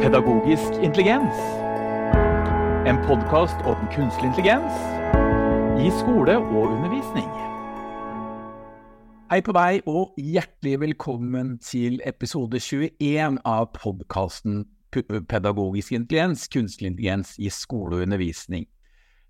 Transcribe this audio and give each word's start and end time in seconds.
Pedagogisk 0.00 0.72
intelligens. 0.82 1.36
En 2.88 2.96
podkast 3.04 3.58
om 3.68 3.80
kunstig 3.92 4.24
intelligens 4.24 4.78
i 5.76 5.90
skole 5.92 6.38
og 6.38 6.70
undervisning. 6.70 7.26
Hei 9.28 9.42
på 9.44 9.52
deg, 9.52 9.82
og 9.84 10.16
hjertelig 10.16 10.78
velkommen 10.80 11.58
til 11.60 12.00
episode 12.08 12.62
21 12.64 13.42
av 13.44 13.68
podkasten 13.76 14.64
Pedagogisk 14.88 15.92
intelligens, 15.92 16.48
kunstig 16.48 16.88
intelligens 16.94 17.36
i 17.36 17.52
skole 17.52 18.00
og 18.00 18.08
undervisning. 18.08 18.64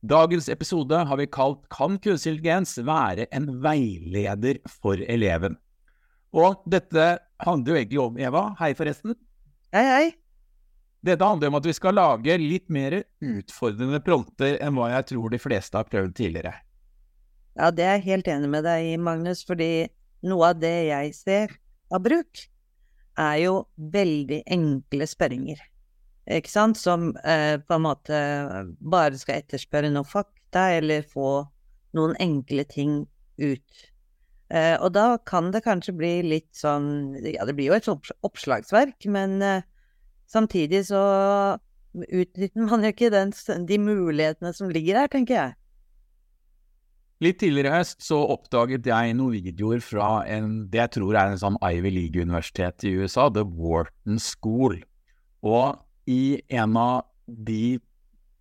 Dagens 0.06 0.46
episode 0.54 1.02
har 1.02 1.18
vi 1.18 1.26
kalt 1.26 1.66
Kan 1.74 1.98
kunstig 1.98 2.36
intelligens 2.36 2.78
være 2.78 3.26
en 3.34 3.50
veileder 3.66 4.62
for 4.70 5.02
eleven? 5.02 5.58
Og 6.30 6.62
dette 6.62 7.16
handler 7.42 7.74
jo 7.74 7.82
egentlig 7.82 8.04
om, 8.06 8.24
Eva, 8.30 8.48
hei 8.62 8.70
forresten. 8.78 9.18
Hei, 9.74 9.86
hei. 9.90 10.19
Dette 11.06 11.24
handler 11.24 11.48
om 11.48 11.56
at 11.56 11.68
vi 11.68 11.76
skal 11.76 11.96
lage 11.96 12.36
litt 12.40 12.68
mer 12.68 12.98
utfordrende 13.24 14.02
prompter 14.04 14.58
enn 14.60 14.76
hva 14.76 14.90
jeg 14.96 15.08
tror 15.14 15.32
de 15.32 15.40
fleste 15.40 15.80
har 15.80 15.88
prøvd 15.88 16.12
tidligere. 16.18 16.52
Ja, 17.56 17.70
det 17.72 17.86
er 17.86 17.96
jeg 17.98 18.06
helt 18.10 18.28
enig 18.30 18.50
med 18.52 18.64
deg 18.68 18.92
i, 18.92 19.00
Magnus, 19.00 19.42
fordi 19.48 19.88
noe 20.28 20.52
av 20.52 20.60
det 20.60 20.76
jeg 20.90 21.16
ser 21.16 21.56
av 21.90 22.04
bruk, 22.04 22.46
er 23.20 23.36
jo 23.42 23.54
veldig 23.92 24.44
enkle 24.48 25.08
spørringer 25.08 25.60
ikke 26.36 26.52
sant, 26.52 26.78
som 26.78 27.10
eh, 27.24 27.56
på 27.58 27.76
en 27.76 27.86
måte 27.86 28.18
bare 28.78 29.18
skal 29.18 29.40
etterspørre 29.40 29.90
noen 29.92 30.08
fakta 30.08 30.70
eller 30.76 31.06
få 31.06 31.40
noen 31.96 32.14
enkle 32.22 32.64
ting 32.70 33.00
ut. 33.40 33.86
Eh, 34.50 34.76
og 34.78 34.92
da 34.94 35.14
kan 35.26 35.50
det 35.54 35.64
kanskje 35.64 35.94
bli 35.96 36.12
litt 36.26 36.50
sånn 36.58 37.14
Ja, 37.22 37.46
det 37.46 37.54
blir 37.58 37.70
jo 37.70 37.76
et 37.78 37.88
oppslagsverk, 38.26 39.06
men 39.10 39.38
eh, 39.42 39.66
samtidig 40.30 40.84
så 40.88 41.02
utnytter 41.94 42.68
man 42.68 42.84
jo 42.86 42.92
ikke 42.92 43.10
den, 43.12 43.32
de 43.66 43.78
mulighetene 43.82 44.52
som 44.54 44.70
ligger 44.72 45.02
der, 45.02 45.10
tenker 45.12 45.36
jeg. 45.36 45.56
Litt 47.20 47.36
tidligere 47.42 47.68
i 47.68 47.80
høst 47.82 48.00
så 48.00 48.16
oppdaget 48.32 48.86
jeg 48.88 49.12
noen 49.18 49.34
videoer 49.34 49.82
fra 49.84 50.22
en, 50.30 50.70
det 50.72 50.80
jeg 50.86 50.94
tror 50.96 51.18
er 51.18 51.32
en 51.34 51.42
sånn 51.42 51.58
Ivy 51.60 51.92
League-universitet 51.92 52.86
i 52.88 52.94
USA, 52.96 53.26
The 53.28 53.44
Wharton 53.44 54.16
School. 54.22 54.78
Og 55.44 55.76
i 56.08 56.40
en 56.48 56.78
av 56.80 57.10
de 57.26 57.76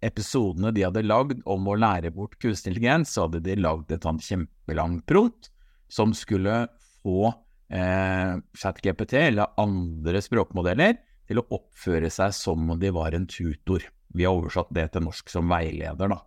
episodene 0.06 0.72
de 0.72 0.86
hadde 0.86 1.04
lagd 1.04 1.42
om 1.50 1.67
å 1.67 1.76
lære 1.76 2.14
bort 2.16 2.38
kunstig 2.40 2.72
intelligens, 2.72 3.12
så 3.12 3.26
hadde 3.26 3.44
de 3.50 3.58
lagd 3.60 3.92
et 3.92 4.08
sånt 4.08 4.23
kjempelangt 4.23 5.04
prompt 5.10 5.52
som 5.92 6.14
skulle 6.16 6.70
få 7.02 7.34
eh, 7.73 8.40
ChatGPT 8.62 9.17
eller 9.26 9.60
andre 9.60 10.23
språkmodeller 10.23 10.95
til 11.30 11.42
å 11.42 11.46
oppføre 11.60 12.10
seg 12.14 12.34
som 12.36 12.72
om 12.74 12.80
de 12.82 12.90
var 12.94 13.14
en 13.14 13.28
tutor. 13.30 13.86
Vi 14.18 14.26
har 14.26 14.34
oversatt 14.34 14.72
det 14.74 14.88
til 14.94 15.06
norsk 15.06 15.30
som 15.30 15.50
veileder, 15.52 16.10
da. 16.10 16.20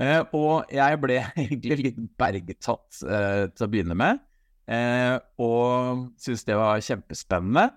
Eh, 0.00 0.22
og 0.32 0.72
jeg 0.72 1.00
ble 1.02 1.18
egentlig 1.44 1.78
litt 1.82 2.00
bergtatt 2.18 3.02
eh, 3.04 3.44
til 3.52 3.66
å 3.66 3.70
begynne 3.74 3.98
med, 3.98 4.22
eh, 4.72 5.18
og 5.44 6.08
syntes 6.16 6.48
det 6.48 6.56
var 6.56 6.80
kjempespennende. 6.84 7.68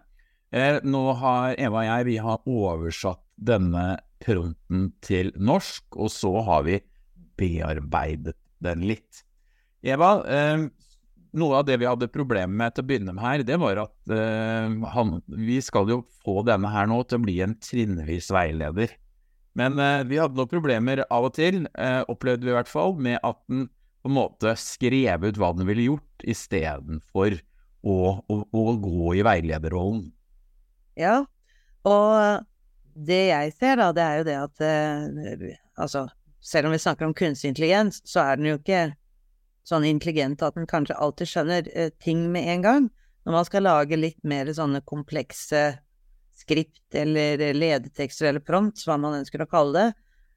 Eh, 0.56 0.80
nå 0.88 1.03
har 1.20 1.59
Eva 1.59 1.81
og 1.81 1.89
jeg 1.89 2.08
vi 2.08 2.17
har 2.23 2.48
oversatt 2.48 3.23
denne 3.36 3.86
pronten 4.23 4.89
til 5.03 5.33
norsk, 5.36 5.89
og 6.00 6.11
så 6.14 6.31
har 6.48 6.64
vi 6.67 6.80
bearbeidet 7.36 8.38
den 8.64 8.86
litt. 8.88 9.26
Eva, 9.86 10.16
eh, 10.23 10.70
noe 11.36 11.59
av 11.59 11.66
det 11.67 11.78
vi 11.81 11.88
hadde 11.88 12.11
problemer 12.11 12.53
med 12.64 12.75
til 12.75 12.86
å 12.86 12.88
begynne 12.89 13.16
med 13.16 13.23
her, 13.23 13.44
det 13.47 13.58
var 13.61 13.81
at 13.86 14.11
uh, 14.11 14.86
han, 14.95 15.17
vi 15.28 15.59
skal 15.64 15.89
jo 15.92 16.02
få 16.23 16.42
denne 16.47 16.72
her 16.72 16.89
nå 16.89 17.02
til 17.03 17.19
å 17.19 17.25
bli 17.25 17.39
en 17.45 17.55
trinnvis 17.61 18.31
veileder. 18.33 18.95
Men 19.55 19.80
uh, 19.80 20.03
vi 20.08 20.19
hadde 20.22 20.38
noen 20.39 20.52
problemer 20.52 21.03
av 21.05 21.30
og 21.30 21.36
til, 21.38 21.64
uh, 21.75 22.02
opplevde 22.11 22.47
vi 22.47 22.53
i 22.53 22.58
hvert 22.58 22.72
fall, 22.72 22.95
med 22.97 23.20
at 23.21 23.39
den 23.52 23.67
på 24.05 24.11
en 24.11 24.17
måte 24.20 24.52
skrev 24.61 25.23
ut 25.26 25.39
hva 25.42 25.52
den 25.58 25.67
ville 25.67 25.87
gjort, 25.87 26.26
istedenfor 26.30 27.39
å, 27.86 27.95
å, 28.21 28.42
å 28.45 28.65
gå 28.82 29.15
i 29.17 29.23
veilederrollen. 29.26 30.11
Ja, 30.99 31.23
og 31.86 32.45
det 32.93 33.23
jeg 33.32 33.55
ser, 33.58 33.82
da, 33.82 33.89
det 33.95 34.05
er 34.05 34.21
jo 34.21 34.27
det 34.30 34.36
at 34.39 34.67
Altså, 35.76 36.05
selv 36.39 36.70
om 36.70 36.71
vi 36.71 36.80
snakker 36.80 37.09
om 37.09 37.15
kunstig 37.17 37.49
intelligens, 37.52 37.98
så 38.08 38.21
er 38.21 38.38
den 38.39 38.48
jo 38.48 38.59
ikke 38.61 38.93
sånn 39.65 39.87
intelligent 39.87 40.43
at 40.45 40.58
den 40.58 40.70
kanskje 40.70 40.98
alltid 41.02 41.31
skjønner 41.31 41.70
eh, 41.73 41.92
ting 42.03 42.27
med 42.33 42.48
en 42.53 42.65
gang. 42.65 42.87
Når 43.26 43.37
man 43.39 43.48
skal 43.48 43.65
lage 43.65 43.98
litt 43.98 44.21
mer 44.27 44.49
sånne 44.53 44.83
komplekse 44.86 45.64
skript 46.36 46.95
eller 46.95 47.42
ledetekster 47.55 48.30
eller 48.30 48.43
prompts, 48.45 48.86
hva 48.86 48.99
man 49.02 49.17
ønsker 49.21 49.42
å 49.42 49.49
kalle 49.49 49.73
det, 49.77 49.87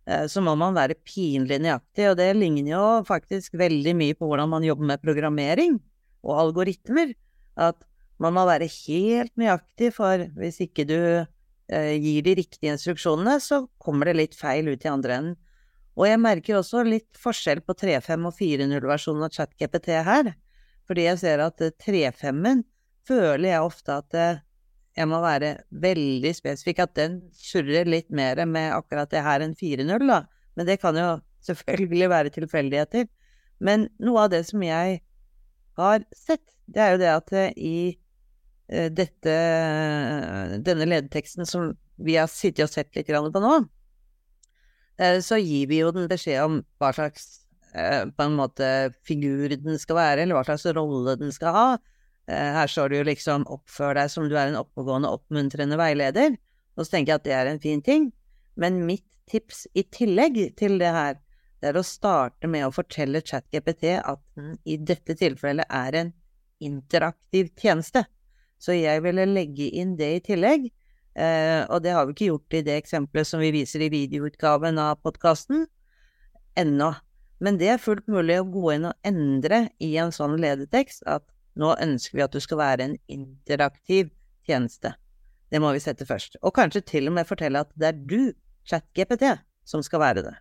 eh, 0.09 0.25
så 0.31 0.43
må 0.45 0.55
man 0.59 0.77
være 0.77 0.97
pinlig 1.05 1.61
nøyaktig, 1.65 2.07
og 2.11 2.19
det 2.21 2.31
ligner 2.39 2.73
jo 2.73 2.85
faktisk 3.09 3.59
veldig 3.61 3.95
mye 3.99 4.19
på 4.19 4.29
hvordan 4.31 4.53
man 4.55 4.67
jobber 4.67 4.95
med 4.95 5.05
programmering 5.05 5.77
og 6.25 6.39
algoritmer. 6.47 7.13
At 7.59 7.83
man 8.23 8.35
må 8.35 8.47
være 8.49 8.71
helt 8.71 9.35
nøyaktig, 9.39 9.93
for 9.99 10.25
hvis 10.39 10.63
ikke 10.65 10.87
du 10.89 10.99
eh, 10.99 11.93
gir 12.01 12.25
de 12.25 12.39
riktige 12.41 12.73
instruksjonene, 12.73 13.37
så 13.43 13.67
kommer 13.83 14.09
det 14.09 14.19
litt 14.19 14.39
feil 14.39 14.71
ut 14.73 14.87
i 14.87 14.93
andre 14.93 15.21
enden. 15.21 15.37
Og 15.99 16.07
jeg 16.07 16.21
merker 16.23 16.59
også 16.59 16.85
litt 16.87 17.19
forskjell 17.19 17.61
på 17.67 17.75
3.5 17.75 18.29
og 18.29 18.35
4.0-versjonen 18.39 19.27
av 19.27 19.33
ChatGPT 19.35 19.91
her. 20.07 20.33
Fordi 20.89 21.07
jeg 21.09 21.21
ser 21.21 21.43
at 21.43 21.63
3.5-en 21.83 22.63
føler 23.09 23.49
jeg 23.51 23.65
ofte 23.67 23.97
at 23.99 24.17
eh, 24.17 24.41
jeg 24.99 25.11
må 25.11 25.19
være 25.23 25.57
veldig 25.83 26.33
spesifikk, 26.35 26.85
at 26.85 26.95
den 26.99 27.21
surrer 27.35 27.89
litt 27.89 28.09
mer 28.15 28.41
med 28.47 28.73
akkurat 28.77 29.11
det 29.11 29.25
her 29.27 29.43
enn 29.45 29.57
4.0, 29.59 30.07
da. 30.07 30.23
Men 30.59 30.71
det 30.71 30.79
kan 30.83 30.97
jo 30.99 31.11
selvfølgelig 31.49 32.11
være 32.15 32.35
tilfeldigheter. 32.39 33.09
Men 33.59 33.89
noe 34.03 34.27
av 34.27 34.35
det 34.37 34.45
som 34.47 34.63
jeg 34.63 35.01
har 35.79 36.05
sett, 36.15 36.45
det 36.71 36.85
er 36.85 36.95
jo 36.95 37.03
det 37.03 37.15
at 37.17 37.35
eh, 37.35 37.57
i 37.59 37.79
Eh, 38.69 38.91
dette, 38.93 39.35
denne 40.61 40.87
ledeteksten 40.91 41.47
som 41.49 41.71
vi 41.97 42.19
har 42.21 42.29
sittet 42.29 42.67
og 42.67 42.73
sett 42.73 42.93
litt 42.97 43.09
på 43.09 43.41
nå, 43.41 43.53
eh, 43.57 43.69
så 45.23 45.39
gir 45.39 45.69
vi 45.71 45.83
jo 45.83 45.93
den 45.95 46.09
beskjed 46.11 46.43
om 46.43 46.57
hva 46.81 46.91
slags 46.97 47.29
eh, 47.75 48.05
på 48.11 48.25
en 48.25 48.35
måte 48.39 48.91
figur 49.07 49.55
den 49.55 49.79
skal 49.79 49.99
være, 50.01 50.25
eller 50.25 50.39
hva 50.39 50.45
slags 50.49 50.67
rolle 50.75 51.15
den 51.21 51.35
skal 51.35 51.55
ha. 51.55 51.69
Her 52.29 52.69
står 52.69 52.91
det 52.91 52.99
jo 52.99 53.05
liksom 53.09 53.45
'oppfør 53.49 53.95
deg 53.97 54.11
som 54.13 54.27
du 54.29 54.35
er 54.37 54.51
en 54.51 54.59
oppegående, 54.61 55.09
oppmuntrende 55.09 55.79
veileder'. 55.81 56.35
Og 56.77 56.85
så 56.85 56.93
tenker 56.93 57.15
jeg 57.15 57.21
at 57.21 57.25
det 57.25 57.33
er 57.33 57.49
en 57.49 57.63
fin 57.63 57.81
ting. 57.83 58.11
Men 58.59 58.83
mitt 58.85 59.07
tips 59.31 59.67
i 59.75 59.85
tillegg 59.95 60.37
til 60.59 60.79
det 60.81 60.91
her, 60.95 61.17
det 61.59 61.73
er 61.73 61.79
å 61.79 61.87
starte 61.87 62.51
med 62.51 62.67
å 62.67 62.75
fortelle 62.75 63.23
ChatGPT 63.25 63.97
at 63.99 64.21
den 64.39 64.57
i 64.69 64.77
dette 64.77 65.17
tilfellet 65.19 65.67
er 65.71 65.97
en 65.99 66.13
interaktiv 66.63 67.51
tjeneste. 67.59 68.05
Så 68.59 68.75
jeg 68.75 69.03
ville 69.05 69.27
legge 69.27 69.69
inn 69.81 69.97
det 69.99 70.11
i 70.17 70.23
tillegg. 70.31 70.69
Eh, 71.19 71.65
og 71.67 71.83
det 71.83 71.95
har 71.97 72.07
vi 72.07 72.15
ikke 72.15 72.31
gjort 72.31 72.55
i 72.55 72.63
det 72.67 72.77
eksempelet 72.79 73.27
som 73.27 73.43
vi 73.43 73.51
viser 73.55 73.83
i 73.83 73.91
videoutgaven 73.91 74.79
av 74.79 75.01
podkasten 75.03 75.67
ennå. 76.59 76.93
Men 77.43 77.59
det 77.59 77.73
er 77.73 77.83
fullt 77.83 78.07
mulig 78.11 78.39
å 78.39 78.47
gå 78.47 78.73
inn 78.77 78.89
og 78.91 79.07
endre 79.07 79.69
i 79.83 79.93
en 79.99 80.15
sånn 80.15 80.37
ledetekst 80.43 81.05
at 81.11 81.27
nå 81.59 81.75
ønsker 81.83 82.19
vi 82.19 82.25
at 82.27 82.35
du 82.35 82.41
skal 82.43 82.61
være 82.63 82.87
en 82.87 82.97
interaktiv 83.11 84.13
tjeneste. 84.47 84.95
Det 85.51 85.61
må 85.63 85.73
vi 85.75 85.83
sette 85.83 86.07
først. 86.07 86.39
Og 86.43 86.55
kanskje 86.55 86.85
til 86.87 87.11
og 87.11 87.17
med 87.19 87.29
fortelle 87.29 87.65
at 87.65 87.73
det 87.79 87.91
er 87.91 88.03
du, 88.11 88.21
ChatGPT, 88.69 89.25
som 89.67 89.83
skal 89.83 90.03
være 90.03 90.25
det. 90.27 90.35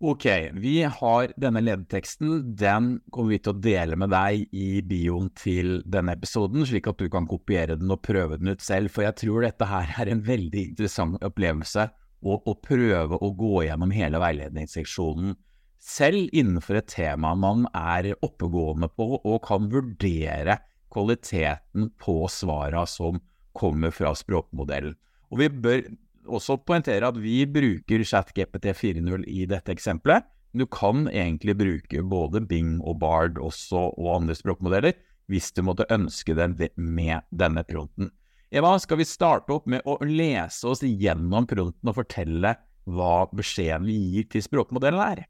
Ok, 0.00 0.24
vi 0.56 0.78
har 0.82 1.32
denne 1.36 1.60
ledeteksten. 1.60 2.54
Den 2.56 2.86
kommer 3.12 3.34
vi 3.34 3.38
til 3.44 3.52
å 3.52 3.60
dele 3.60 3.98
med 4.00 4.08
deg 4.14 4.46
i 4.56 4.80
bioen 4.80 5.28
til 5.36 5.82
denne 5.84 6.14
episoden, 6.16 6.64
slik 6.64 6.88
at 6.88 7.02
du 7.02 7.10
kan 7.12 7.28
kopiere 7.28 7.76
den 7.76 7.92
og 7.92 8.00
prøve 8.06 8.38
den 8.40 8.54
ut 8.54 8.64
selv. 8.64 8.88
For 8.94 9.04
jeg 9.04 9.18
tror 9.20 9.44
dette 9.44 9.68
her 9.68 9.92
er 10.00 10.08
en 10.08 10.24
veldig 10.24 10.64
interessant 10.70 11.20
opplevelse. 11.20 11.90
Å, 12.20 12.32
å 12.32 12.56
prøve 12.64 13.20
å 13.20 13.30
gå 13.36 13.66
gjennom 13.66 13.92
hele 13.92 14.20
veiledningsseksjonen 14.20 15.36
selv 15.80 16.28
innenfor 16.36 16.76
et 16.80 16.90
tema 16.92 17.32
man 17.34 17.64
er 17.72 18.12
oppegående 18.20 18.90
på, 18.92 19.16
og 19.16 19.40
kan 19.46 19.70
vurdere 19.72 20.58
kvaliteten 20.92 21.90
på 22.00 22.22
svara 22.28 22.84
som 22.88 23.20
kommer 23.56 23.92
fra 23.94 24.12
språkmodellen. 24.16 24.96
Og 25.30 25.40
vi 25.40 25.48
bør 25.48 25.82
også 26.30 26.58
poengtere 26.66 27.08
at 27.10 27.18
vi 27.20 27.42
bruker 27.50 28.04
ChatGPT 28.06 28.70
4.0 28.76 29.26
i 29.28 29.46
dette 29.50 29.74
eksempelet. 29.74 30.26
Du 30.52 30.66
kan 30.66 31.06
egentlig 31.06 31.54
bruke 31.58 32.02
både 32.02 32.42
Bing 32.42 32.80
og 32.82 32.98
Bard 33.02 33.38
også, 33.38 33.90
og 33.94 34.14
andre 34.16 34.34
språkmodeller 34.34 34.96
hvis 35.30 35.52
du 35.54 35.62
måtte 35.62 35.86
ønske 35.94 36.34
det 36.34 36.72
med 36.74 37.22
denne 37.30 37.62
pronten. 37.62 38.10
Eva, 38.50 38.72
skal 38.82 38.98
vi 38.98 39.06
starte 39.06 39.54
opp 39.54 39.68
med 39.70 39.86
å 39.86 40.00
lese 40.02 40.66
oss 40.66 40.82
gjennom 40.82 41.46
pronten 41.46 41.90
og 41.92 41.94
fortelle 42.00 42.56
hva 42.90 43.14
beskjeden 43.30 43.86
vi 43.86 43.98
gir 44.16 44.26
til 44.32 44.42
språkmodellen 44.42 45.02
er? 45.04 45.26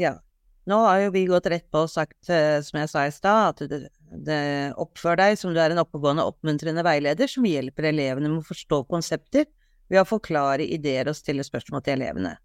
Ja. 0.00 0.16
Nå 0.66 0.78
har 0.80 1.02
jo 1.02 1.12
vi 1.12 1.26
gått 1.28 1.46
rett 1.52 1.66
på 1.70 1.82
og 1.84 1.92
sagt, 1.92 2.16
eh, 2.32 2.56
som 2.64 2.80
jeg 2.80 2.88
sa 2.90 3.02
i 3.04 3.12
stad, 3.12 3.52
at 3.52 3.70
det, 3.70 3.80
det 4.26 4.40
oppfører 4.80 5.20
deg 5.20 5.36
som 5.38 5.52
du 5.52 5.60
er 5.60 5.74
en 5.74 5.82
oppegående, 5.82 6.24
oppmuntrende 6.24 6.82
veileder 6.86 7.28
som 7.30 7.44
hjelper 7.46 7.90
elevene 7.90 8.30
med 8.32 8.40
å 8.40 8.48
forstå 8.48 8.80
konsepter 8.88 9.44
ved 9.92 10.00
å 10.00 10.08
forklare 10.08 10.66
ideer 10.66 11.08
og 11.10 11.16
stille 11.18 11.44
spørsmål 11.46 11.84
til 11.84 11.98
elevene. 11.98 12.36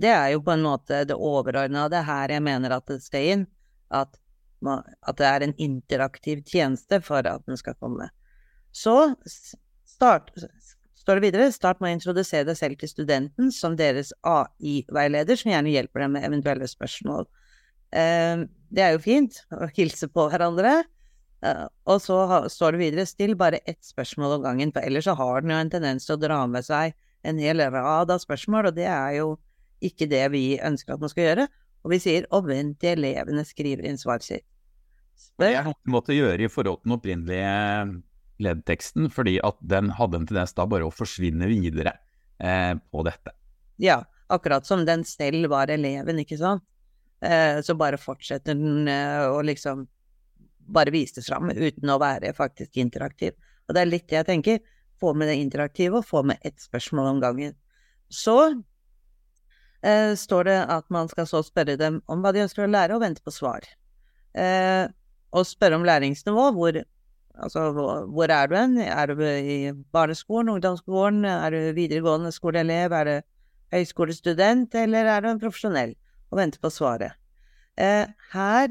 Det 0.00 0.10
er 0.10 0.32
jo 0.34 0.42
på 0.42 0.54
en 0.54 0.64
måte 0.64 1.04
det 1.06 1.14
overordna. 1.14 1.86
Det 1.90 2.00
er 2.00 2.08
her 2.08 2.34
jeg 2.34 2.44
mener 2.44 2.74
at 2.74 2.86
det 2.90 3.00
skal 3.04 3.28
inn. 3.34 3.44
At, 3.94 4.16
at 4.66 5.18
det 5.20 5.28
er 5.28 5.44
en 5.46 5.54
interaktiv 5.62 6.42
tjeneste 6.50 6.98
for 7.04 7.26
at 7.30 7.44
den 7.46 7.58
skal 7.60 7.76
komme. 7.78 8.08
Så 8.74 9.14
start, 9.86 10.32
står 10.98 11.20
det 11.20 11.26
videre 11.28 11.52
start 11.54 11.82
med 11.82 11.92
å 11.92 11.98
introdusere 11.98 12.48
deg 12.48 12.58
selv 12.58 12.80
til 12.80 12.90
studenten 12.90 13.52
som 13.54 13.76
deres 13.78 14.10
AI-veileder, 14.26 15.38
som 15.38 15.52
gjerne 15.52 15.74
hjelper 15.76 16.04
dem 16.04 16.16
med 16.16 16.26
eventuelle 16.26 16.66
spørsmål. 16.70 17.28
Eh, 17.94 18.42
det 18.74 18.82
er 18.82 18.96
jo 18.96 19.04
fint 19.04 19.38
å 19.54 19.70
hilse 19.76 20.10
på 20.10 20.26
hverandre. 20.32 20.80
Eh, 21.44 21.66
og 21.90 22.00
så 22.00 22.18
står 22.52 22.74
det 22.74 22.80
videre 22.80 23.06
still 23.08 23.34
bare 23.36 23.60
ett 23.68 23.82
spørsmål 23.84 24.38
om 24.38 24.46
gangen, 24.46 24.72
for 24.72 24.86
ellers 24.86 25.08
så 25.08 25.16
har 25.18 25.42
den 25.44 25.52
jo 25.52 25.58
en 25.60 25.72
tendens 25.72 26.08
til 26.08 26.16
å 26.16 26.22
dra 26.22 26.40
med 26.50 26.64
seg 26.66 26.94
en 27.24 27.40
hel 27.40 27.60
rad 27.72 28.12
av 28.12 28.22
spørsmål, 28.22 28.70
og 28.70 28.78
det 28.78 28.88
er 28.88 29.18
jo 29.18 29.34
ikke 29.84 30.08
det 30.08 30.24
vi 30.32 30.44
ønsker 30.64 30.94
at 30.94 31.04
man 31.04 31.12
skal 31.12 31.28
gjøre. 31.28 31.46
Og 31.84 31.92
vi 31.92 32.00
sier 32.00 32.26
og 32.32 32.48
vent 32.48 32.78
til 32.80 32.96
elevene 32.96 33.44
skriver 33.44 33.84
inn 33.88 34.00
svaret 34.00 34.24
sitt. 34.24 34.46
Det 35.38 35.50
er 35.52 35.66
noe 35.66 35.76
vi 35.76 35.92
måtte 35.92 36.16
gjøre 36.16 36.46
i 36.46 36.50
forhold 36.50 36.80
til 36.80 36.88
den 36.88 36.96
opprinnelige 36.96 37.54
leddteksten, 38.44 39.08
fordi 39.12 39.36
at 39.46 39.58
den 39.62 39.92
hadde 39.94 40.20
en 40.20 40.28
tendens 40.28 40.56
da 40.56 40.66
bare 40.68 40.88
å 40.88 40.94
forsvinne 40.94 41.48
videre 41.50 41.92
eh, 42.42 42.72
på 42.74 43.04
dette. 43.06 43.34
Ja, 43.82 44.00
akkurat 44.32 44.66
som 44.66 44.84
den 44.88 45.04
selv 45.06 45.52
var 45.52 45.70
eleven, 45.72 46.22
ikke 46.22 46.38
sant. 46.40 46.64
Eh, 47.24 47.60
så 47.64 47.76
bare 47.78 48.00
fortsetter 48.00 48.56
den 48.58 48.88
eh, 48.90 49.28
å 49.28 49.38
liksom 49.44 49.86
bare 50.66 50.92
vise 50.94 51.18
det 51.18 51.26
fram 51.26 51.50
uten 51.50 51.90
å 51.90 51.98
være 52.02 52.32
faktisk 52.36 52.78
interaktiv. 52.80 53.34
Og 53.68 53.76
det 53.76 53.82
er 53.82 53.90
litt 53.90 54.08
det 54.08 54.20
jeg 54.20 54.28
tenker. 54.30 54.62
Få 55.00 55.12
med 55.16 55.28
det 55.28 55.38
interaktive, 55.42 56.00
og 56.00 56.08
få 56.08 56.22
med 56.26 56.42
ett 56.46 56.60
spørsmål 56.62 57.14
om 57.14 57.20
gangen. 57.22 57.56
Så 58.12 58.36
eh, 59.82 60.14
står 60.16 60.48
det 60.48 60.58
at 60.76 60.86
man 60.94 61.10
skal 61.10 61.26
så 61.28 61.42
spørre 61.44 61.76
dem 61.80 62.00
om 62.06 62.22
hva 62.22 62.32
de 62.34 62.44
ønsker 62.44 62.66
å 62.66 62.70
lære, 62.70 62.96
og 62.96 63.02
vente 63.04 63.24
på 63.24 63.34
svar. 63.34 63.66
Eh, 64.34 64.86
og 65.34 65.48
spørre 65.48 65.80
om 65.80 65.86
læringsnivå. 65.86 66.46
Hvor, 66.56 66.78
altså, 67.34 67.66
hvor 68.12 68.30
er 68.30 68.48
du 68.50 68.56
hen? 68.58 68.78
Er 68.78 69.10
du 69.10 69.24
i 69.24 69.58
barneskolen, 69.92 70.54
ungdomsskolen, 70.54 71.24
er 71.24 71.50
du 71.50 71.74
videregående 71.76 72.32
skoleelev, 72.34 72.94
er 72.94 73.10
du 73.10 73.16
høyskolestudent, 73.74 74.74
eller 74.78 75.10
er 75.10 75.24
du 75.24 75.32
en 75.32 75.42
profesjonell? 75.42 75.94
Og 76.30 76.38
vente 76.38 76.62
på 76.62 76.70
svaret. 76.72 77.18
Eh, 77.78 78.06
her 78.32 78.70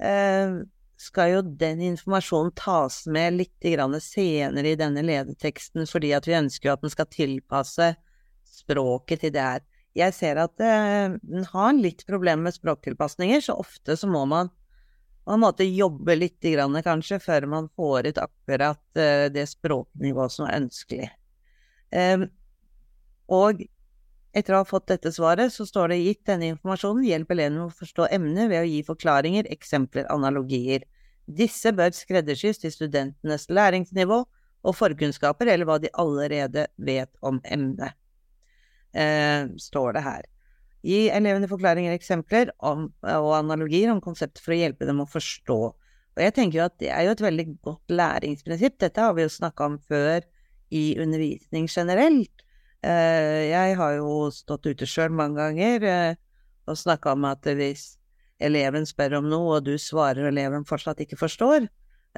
eh, 0.00 0.60
skal 0.96 1.30
jo 1.34 1.40
den 1.60 1.82
informasjonen 1.92 2.54
tas 2.56 3.02
med 3.12 3.36
litt 3.36 3.66
senere 4.02 4.72
i 4.72 4.78
denne 4.80 5.02
ledeteksten, 5.04 5.86
fordi 5.86 6.12
at 6.16 6.26
vi 6.26 6.36
ønsker 6.38 6.72
at 6.72 6.82
den 6.82 6.92
skal 6.92 7.08
tilpasse 7.12 7.94
språket 8.48 9.20
til 9.20 9.34
det 9.34 9.44
her. 9.44 9.64
Jeg 9.96 10.12
ser 10.12 10.40
at 10.40 10.60
eh, 10.60 11.16
den 11.20 11.44
har 11.52 11.72
litt 11.76 12.04
problemer 12.08 12.48
med 12.48 12.56
språktilpasninger, 12.56 13.40
så 13.40 13.56
ofte 13.60 13.96
så 13.96 14.08
må 14.08 14.24
man 14.28 14.50
på 15.26 15.34
en 15.34 15.42
måte 15.42 15.66
jobbe 15.66 16.14
litt, 16.14 16.38
grann, 16.40 16.76
kanskje, 16.86 17.18
før 17.18 17.48
man 17.50 17.68
får 17.76 18.12
ut 18.12 18.18
akkurat 18.22 19.00
eh, 19.00 19.26
det 19.32 19.48
språknivået 19.50 20.32
som 20.32 20.46
er 20.46 20.60
ønskelig. 20.60 21.08
Um, 21.90 22.28
og 23.32 23.62
etter 24.36 24.54
å 24.54 24.60
ha 24.60 24.68
fått 24.68 24.90
dette 24.90 25.12
svaret, 25.14 25.52
så 25.54 25.64
står 25.68 25.94
det 25.94 26.02
gitt 26.02 26.26
denne 26.28 26.50
informasjonen, 26.52 27.06
hjelp 27.08 27.32
elevene 27.32 27.62
med 27.62 27.70
å 27.70 27.78
forstå 27.78 28.08
emnet 28.12 28.50
ved 28.52 28.60
å 28.60 28.68
gi 28.68 28.82
forklaringer, 28.84 29.48
eksempler, 29.54 30.04
analogier. 30.12 30.84
Disse 31.26 31.72
bør 31.74 31.94
skreddersys 31.96 32.60
til 32.62 32.74
studentenes 32.74 33.48
læringsnivå 33.48 34.20
og 34.66 34.76
forkunnskaper, 34.76 35.48
eller 35.52 35.68
hva 35.68 35.78
de 35.82 35.92
allerede 35.98 36.66
vet 36.76 37.10
om 37.24 37.40
emnet, 37.44 37.96
eh, 38.92 39.48
står 39.56 39.96
det 39.96 40.04
her. 40.04 40.28
Gi 40.86 41.00
elevene 41.10 41.48
forklaringer, 41.50 41.96
eksempler 41.96 42.52
om, 42.62 42.90
og 43.02 43.32
analogier 43.40 43.90
om 43.90 44.00
konseptet 44.04 44.42
for 44.44 44.54
å 44.54 44.60
hjelpe 44.60 44.86
dem 44.86 45.00
å 45.02 45.08
forstå. 45.10 45.60
Og 46.16 46.22
jeg 46.22 46.34
tenker 46.36 46.60
jo 46.60 46.66
at 46.68 46.78
det 46.78 46.92
er 46.94 47.08
jo 47.08 47.16
et 47.16 47.24
veldig 47.24 47.46
godt 47.64 47.92
læringsprinsipp. 47.92 48.78
Dette 48.80 49.02
har 49.02 49.16
vi 49.16 49.24
jo 49.24 49.32
snakka 49.32 49.66
om 49.66 49.78
før 49.88 50.22
i 50.70 50.84
undervisning 51.02 51.66
generelt. 51.68 52.45
Eh, 52.86 53.50
jeg 53.50 53.74
har 53.80 53.96
jo 53.98 54.28
stått 54.30 54.68
ute 54.68 54.86
sjøl 54.86 55.14
mange 55.14 55.40
ganger 55.40 55.86
eh, 55.90 56.18
og 56.70 56.78
snakka 56.78 57.16
om 57.16 57.24
at 57.26 57.46
hvis 57.58 57.96
eleven 58.42 58.86
spør 58.86 59.18
om 59.18 59.30
noe, 59.32 59.56
og 59.56 59.66
du 59.66 59.74
svarer 59.80 60.26
og 60.26 60.30
eleven 60.30 60.66
fortsatt 60.68 61.00
ikke 61.02 61.18
forstår, 61.18 61.66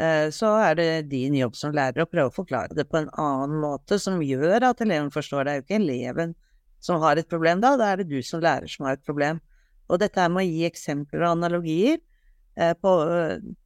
eh, 0.03 0.27
så 0.35 0.51
er 0.67 0.77
det 0.77 0.91
din 1.13 1.39
jobb 1.39 1.57
som 1.57 1.73
lærer 1.77 2.05
å 2.05 2.11
prøve 2.11 2.33
å 2.33 2.37
forklare 2.37 2.77
det 2.77 2.89
på 2.91 3.01
en 3.01 3.09
annen 3.17 3.63
måte 3.63 4.01
som 4.03 4.21
gjør 4.25 4.69
at 4.73 4.85
eleven 4.85 5.13
forstår. 5.15 5.47
Det 5.47 5.55
er 5.55 5.63
jo 5.63 5.67
ikke 5.67 5.81
eleven 5.81 6.37
som 6.85 7.01
har 7.03 7.17
et 7.17 7.31
problem 7.31 7.65
da, 7.65 7.73
da 7.79 7.95
er 7.95 8.03
det 8.03 8.11
du 8.13 8.21
som 8.27 8.45
lærer 8.45 8.69
som 8.69 8.91
har 8.91 8.99
et 8.99 9.09
problem. 9.09 9.41
Og 9.89 10.03
dette 10.03 10.21
her 10.21 10.29
med 10.29 10.45
å 10.45 10.51
gi 10.51 10.69
eksempler 10.69 11.25
og 11.25 11.39
analogier, 11.39 12.03
på, 12.83 12.93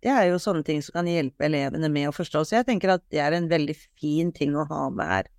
det 0.04 0.10
er 0.12 0.26
jo 0.28 0.36
sånne 0.36 0.66
ting 0.68 0.82
som 0.84 0.98
kan 0.98 1.06
hjelpe 1.08 1.46
elevene 1.46 1.88
med 1.88 2.10
å 2.10 2.12
forstå. 2.12 2.42
Så 2.44 2.58
jeg 2.58 2.66
tenker 2.68 2.92
at 2.92 3.04
det 3.08 3.22
er 3.24 3.32
en 3.32 3.46
veldig 3.48 3.72
fin 3.96 4.28
ting 4.36 4.52
å 4.52 4.66
ha 4.68 4.82
med 4.92 5.08
her. 5.08 5.30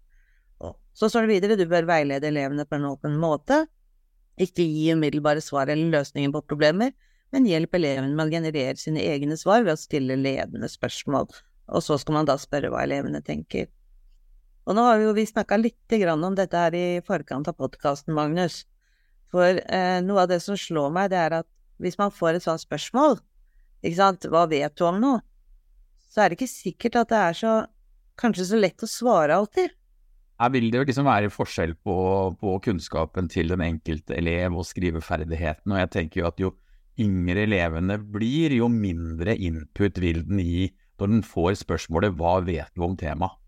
Så 0.93 1.09
står 1.09 1.25
det 1.25 1.33
videre 1.33 1.57
du 1.57 1.65
bør 1.69 1.87
veilede 1.89 2.29
elevene 2.29 2.65
på 2.69 2.77
en 2.77 2.89
åpen 2.91 3.17
måte, 3.19 3.63
ikke 4.41 4.65
gi 4.65 4.91
umiddelbare 4.93 5.41
svar 5.45 5.69
eller 5.69 5.91
løsninger 5.93 6.33
på 6.33 6.41
problemer, 6.49 6.93
men 7.33 7.47
hjelp 7.49 7.73
elevene 7.77 8.13
med 8.13 8.29
å 8.29 8.33
generere 8.33 8.77
sine 8.77 9.01
egne 9.01 9.37
svar 9.37 9.65
ved 9.65 9.73
å 9.73 9.81
stille 9.81 10.17
ledende 10.19 10.69
spørsmål, 10.69 11.29
og 11.73 11.85
så 11.85 11.97
skal 12.01 12.19
man 12.19 12.29
da 12.29 12.37
spørre 12.41 12.69
hva 12.73 12.83
elevene 12.85 13.21
tenker. 13.25 13.69
Og 14.63 14.77
nå 14.77 14.85
har 14.85 14.99
vi 14.99 15.07
jo 15.07 15.15
vi 15.17 15.25
snakka 15.27 15.57
lite 15.59 15.99
grann 15.99 16.23
om 16.23 16.37
dette 16.37 16.57
her 16.57 16.75
i 16.77 17.01
forkant 17.05 17.49
av 17.49 17.57
podkasten, 17.59 18.13
Magnus, 18.15 18.63
for 19.33 19.59
eh, 19.59 19.99
noe 20.05 20.23
av 20.23 20.29
det 20.29 20.39
som 20.45 20.57
slår 20.59 20.93
meg, 20.93 21.09
det 21.11 21.19
er 21.19 21.39
at 21.41 21.49
hvis 21.81 21.97
man 21.99 22.13
får 22.13 22.37
et 22.37 22.45
sånt 22.45 22.61
spørsmål, 22.61 23.17
ikke 23.83 23.97
sant, 23.97 24.27
hva 24.31 24.45
vet 24.47 24.75
du 24.77 24.85
om 24.87 25.01
noe, 25.01 25.23
så 26.13 26.23
er 26.23 26.31
det 26.31 26.37
ikke 26.37 26.51
sikkert 26.51 26.99
at 27.01 27.09
det 27.11 27.19
er 27.19 27.37
så, 27.37 27.53
kanskje 28.21 28.45
så 28.51 28.59
lett 28.59 28.85
å 28.85 28.89
svare 28.89 29.35
alltid. 29.35 29.73
Her 30.41 30.49
vil 30.53 30.71
det 30.71 30.79
jo 30.79 30.87
liksom 30.87 31.07
være 31.07 31.29
forskjell 31.31 31.75
på, 31.85 31.95
på, 32.41 32.55
kunnskapen 32.65 33.29
til 33.29 33.53
den 33.53 33.61
enkelte 33.61 34.15
elev 34.17 34.57
og 34.57 34.65
skriveferdigheten, 34.65 35.71
og 35.71 35.81
jeg 35.83 35.91
tenker 35.93 36.21
jo 36.21 36.29
at 36.31 36.41
jo 36.41 36.51
yngre 36.99 37.45
elevene 37.45 37.97
blir, 37.97 38.53
jo 38.57 38.67
mindre 38.69 39.35
input 39.37 39.99
vil 40.01 40.23
den 40.27 40.41
gi 40.43 40.71
når 40.99 41.09
den 41.09 41.23
får 41.25 41.57
spørsmålet 41.63 42.15
'hva 42.17 42.33
vet 42.45 42.69
du 42.75 42.83
om 42.85 42.97
temaet'? 42.97 43.39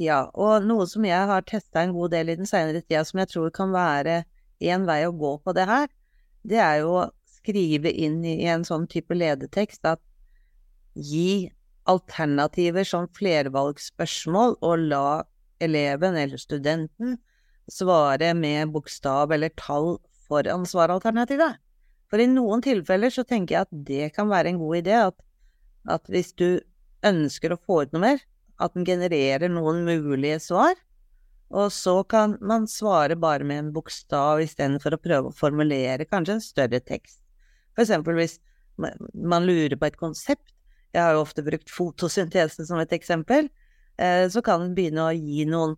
Ja, 0.00 0.30
og 0.34 0.64
noe 0.64 0.86
som 0.88 1.04
jeg 1.04 1.28
har 1.28 1.42
testa 1.44 1.82
en 1.84 1.92
god 1.92 2.12
del 2.14 2.30
i 2.32 2.36
den 2.38 2.48
senere 2.48 2.80
tida, 2.80 3.04
som 3.04 3.20
jeg 3.20 3.28
tror 3.28 3.50
kan 3.52 3.72
være 3.72 4.24
en 4.60 4.86
vei 4.88 5.02
å 5.04 5.12
gå 5.12 5.36
på 5.44 5.52
det 5.56 5.66
her, 5.68 5.88
det 6.46 6.60
er 6.60 6.80
jo 6.80 6.94
å 7.02 7.10
skrive 7.28 7.92
inn 7.92 8.24
i 8.24 8.46
en 8.48 8.64
sånn 8.64 8.86
type 8.88 9.14
ledetekst 9.14 9.84
at 9.84 10.00
gi 10.94 11.50
alternativer 11.90 12.84
som 12.84 13.08
flervalgsspørsmål, 13.16 14.56
og 14.60 14.86
la 14.90 15.22
eleven 15.60 16.16
eller 16.16 16.40
studenten 16.40 17.18
svare 17.70 18.32
med 18.34 18.72
bokstav 18.74 19.32
eller 19.32 19.52
tall 19.56 19.98
foran 20.28 20.66
svaralternativet. 20.66 21.58
For 22.10 22.22
i 22.22 22.26
noen 22.30 22.62
tilfeller 22.64 23.12
så 23.14 23.24
tenker 23.26 23.54
jeg 23.54 23.68
at 23.68 23.82
det 23.86 24.10
kan 24.16 24.30
være 24.30 24.50
en 24.50 24.60
god 24.60 24.80
idé, 24.80 24.96
at, 25.06 25.16
at 25.86 26.10
hvis 26.10 26.32
du 26.34 26.60
ønsker 27.06 27.54
å 27.54 27.60
få 27.62 27.84
ut 27.84 27.94
noe 27.94 28.02
mer, 28.02 28.22
at 28.60 28.74
den 28.76 28.84
genererer 28.84 29.48
noen 29.52 29.84
mulige 29.86 30.40
svar, 30.42 30.74
og 31.50 31.72
så 31.74 31.96
kan 32.06 32.36
man 32.46 32.68
svare 32.70 33.16
bare 33.18 33.46
med 33.46 33.64
en 33.64 33.72
bokstav 33.74 34.42
istedenfor 34.42 34.94
å 34.94 35.02
prøve 35.02 35.30
å 35.30 35.34
formulere 35.34 36.06
kanskje 36.06 36.36
en 36.36 36.44
større 36.44 36.78
tekst. 36.82 37.18
For 37.74 37.82
eksempel 37.82 38.18
hvis 38.18 38.38
man 38.78 39.46
lurer 39.46 39.74
på 39.78 39.88
et 39.88 39.98
konsept, 39.98 40.54
jeg 40.94 41.02
har 41.02 41.14
jo 41.14 41.24
ofte 41.24 41.42
brukt 41.46 41.70
fotosyntesen 41.70 42.66
som 42.66 42.78
et 42.82 42.94
eksempel, 42.94 43.48
så 44.32 44.40
kan 44.44 44.62
en 44.64 44.74
begynne 44.76 45.02
å 45.04 45.12
gi 45.12 45.44
noen 45.48 45.74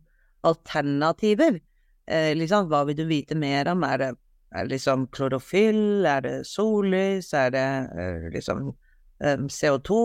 alternativer. 0.46 1.58
Eh, 2.06 2.32
liksom, 2.36 2.68
hva 2.70 2.82
vil 2.88 2.98
du 2.98 3.04
vite 3.06 3.36
mer 3.38 3.70
om? 3.70 3.84
Er 3.86 3.98
det, 4.00 4.10
er 4.52 4.66
det 4.66 4.76
liksom 4.76 5.06
klorofyll? 5.14 6.04
Er 6.08 6.24
det 6.24 6.34
sollys? 6.48 7.32
Er 7.34 7.54
det 7.54 7.68
eh, 7.94 8.28
liksom 8.34 8.72
CO2? 9.22 10.00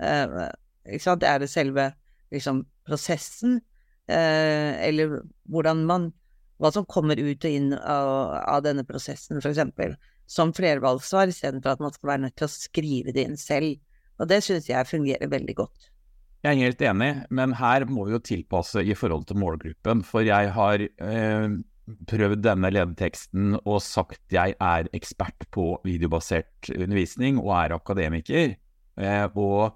Ikke 0.00 1.04
sant? 1.04 1.24
Er 1.24 1.42
det 1.42 1.50
selve 1.52 1.90
liksom 2.32 2.64
prosessen? 2.88 3.60
Eller 4.08 5.20
hvordan 5.48 5.86
man 5.88 6.12
Hva 6.60 6.70
som 6.70 6.84
kommer 6.86 7.18
ut 7.18 7.44
og 7.44 7.50
inn 7.50 7.72
av, 7.74 8.08
av 8.46 8.60
denne 8.62 8.84
prosessen, 8.86 9.40
eksempel. 9.42 9.96
Som 10.30 10.52
flervalgsvar, 10.54 11.26
istedenfor 11.28 11.74
at 11.74 11.82
man 11.82 11.92
skal 11.92 12.10
være 12.12 12.22
nødt 12.22 12.36
til 12.38 12.46
å 12.46 12.52
skrive 12.52 13.12
det 13.12 13.24
inn 13.26 13.34
selv. 13.36 13.74
Og 14.22 14.30
det 14.30 14.38
synes 14.46 14.68
jeg 14.70 14.86
fungerer 14.86 15.32
veldig 15.32 15.56
godt. 15.58 15.90
Jeg 16.44 16.58
er 16.58 16.66
helt 16.68 16.82
enig, 16.84 17.12
men 17.32 17.54
her 17.56 17.86
må 17.88 18.02
vi 18.04 18.12
jo 18.12 18.20
tilpasse 18.20 18.82
i 18.84 18.92
forhold 18.92 19.22
til 19.30 19.38
målgruppen. 19.40 20.02
For 20.04 20.26
jeg 20.26 20.50
har 20.52 20.82
eh, 20.84 21.54
prøvd 22.10 22.42
denne 22.44 22.68
ledeteksten 22.68 23.54
og 23.62 23.78
sagt 23.80 24.20
jeg 24.32 24.52
er 24.60 24.90
ekspert 24.96 25.46
på 25.56 25.70
videobasert 25.88 26.68
undervisning 26.76 27.40
og 27.40 27.54
er 27.62 27.76
akademiker. 27.78 28.52
Eh, 29.00 29.24
og 29.32 29.72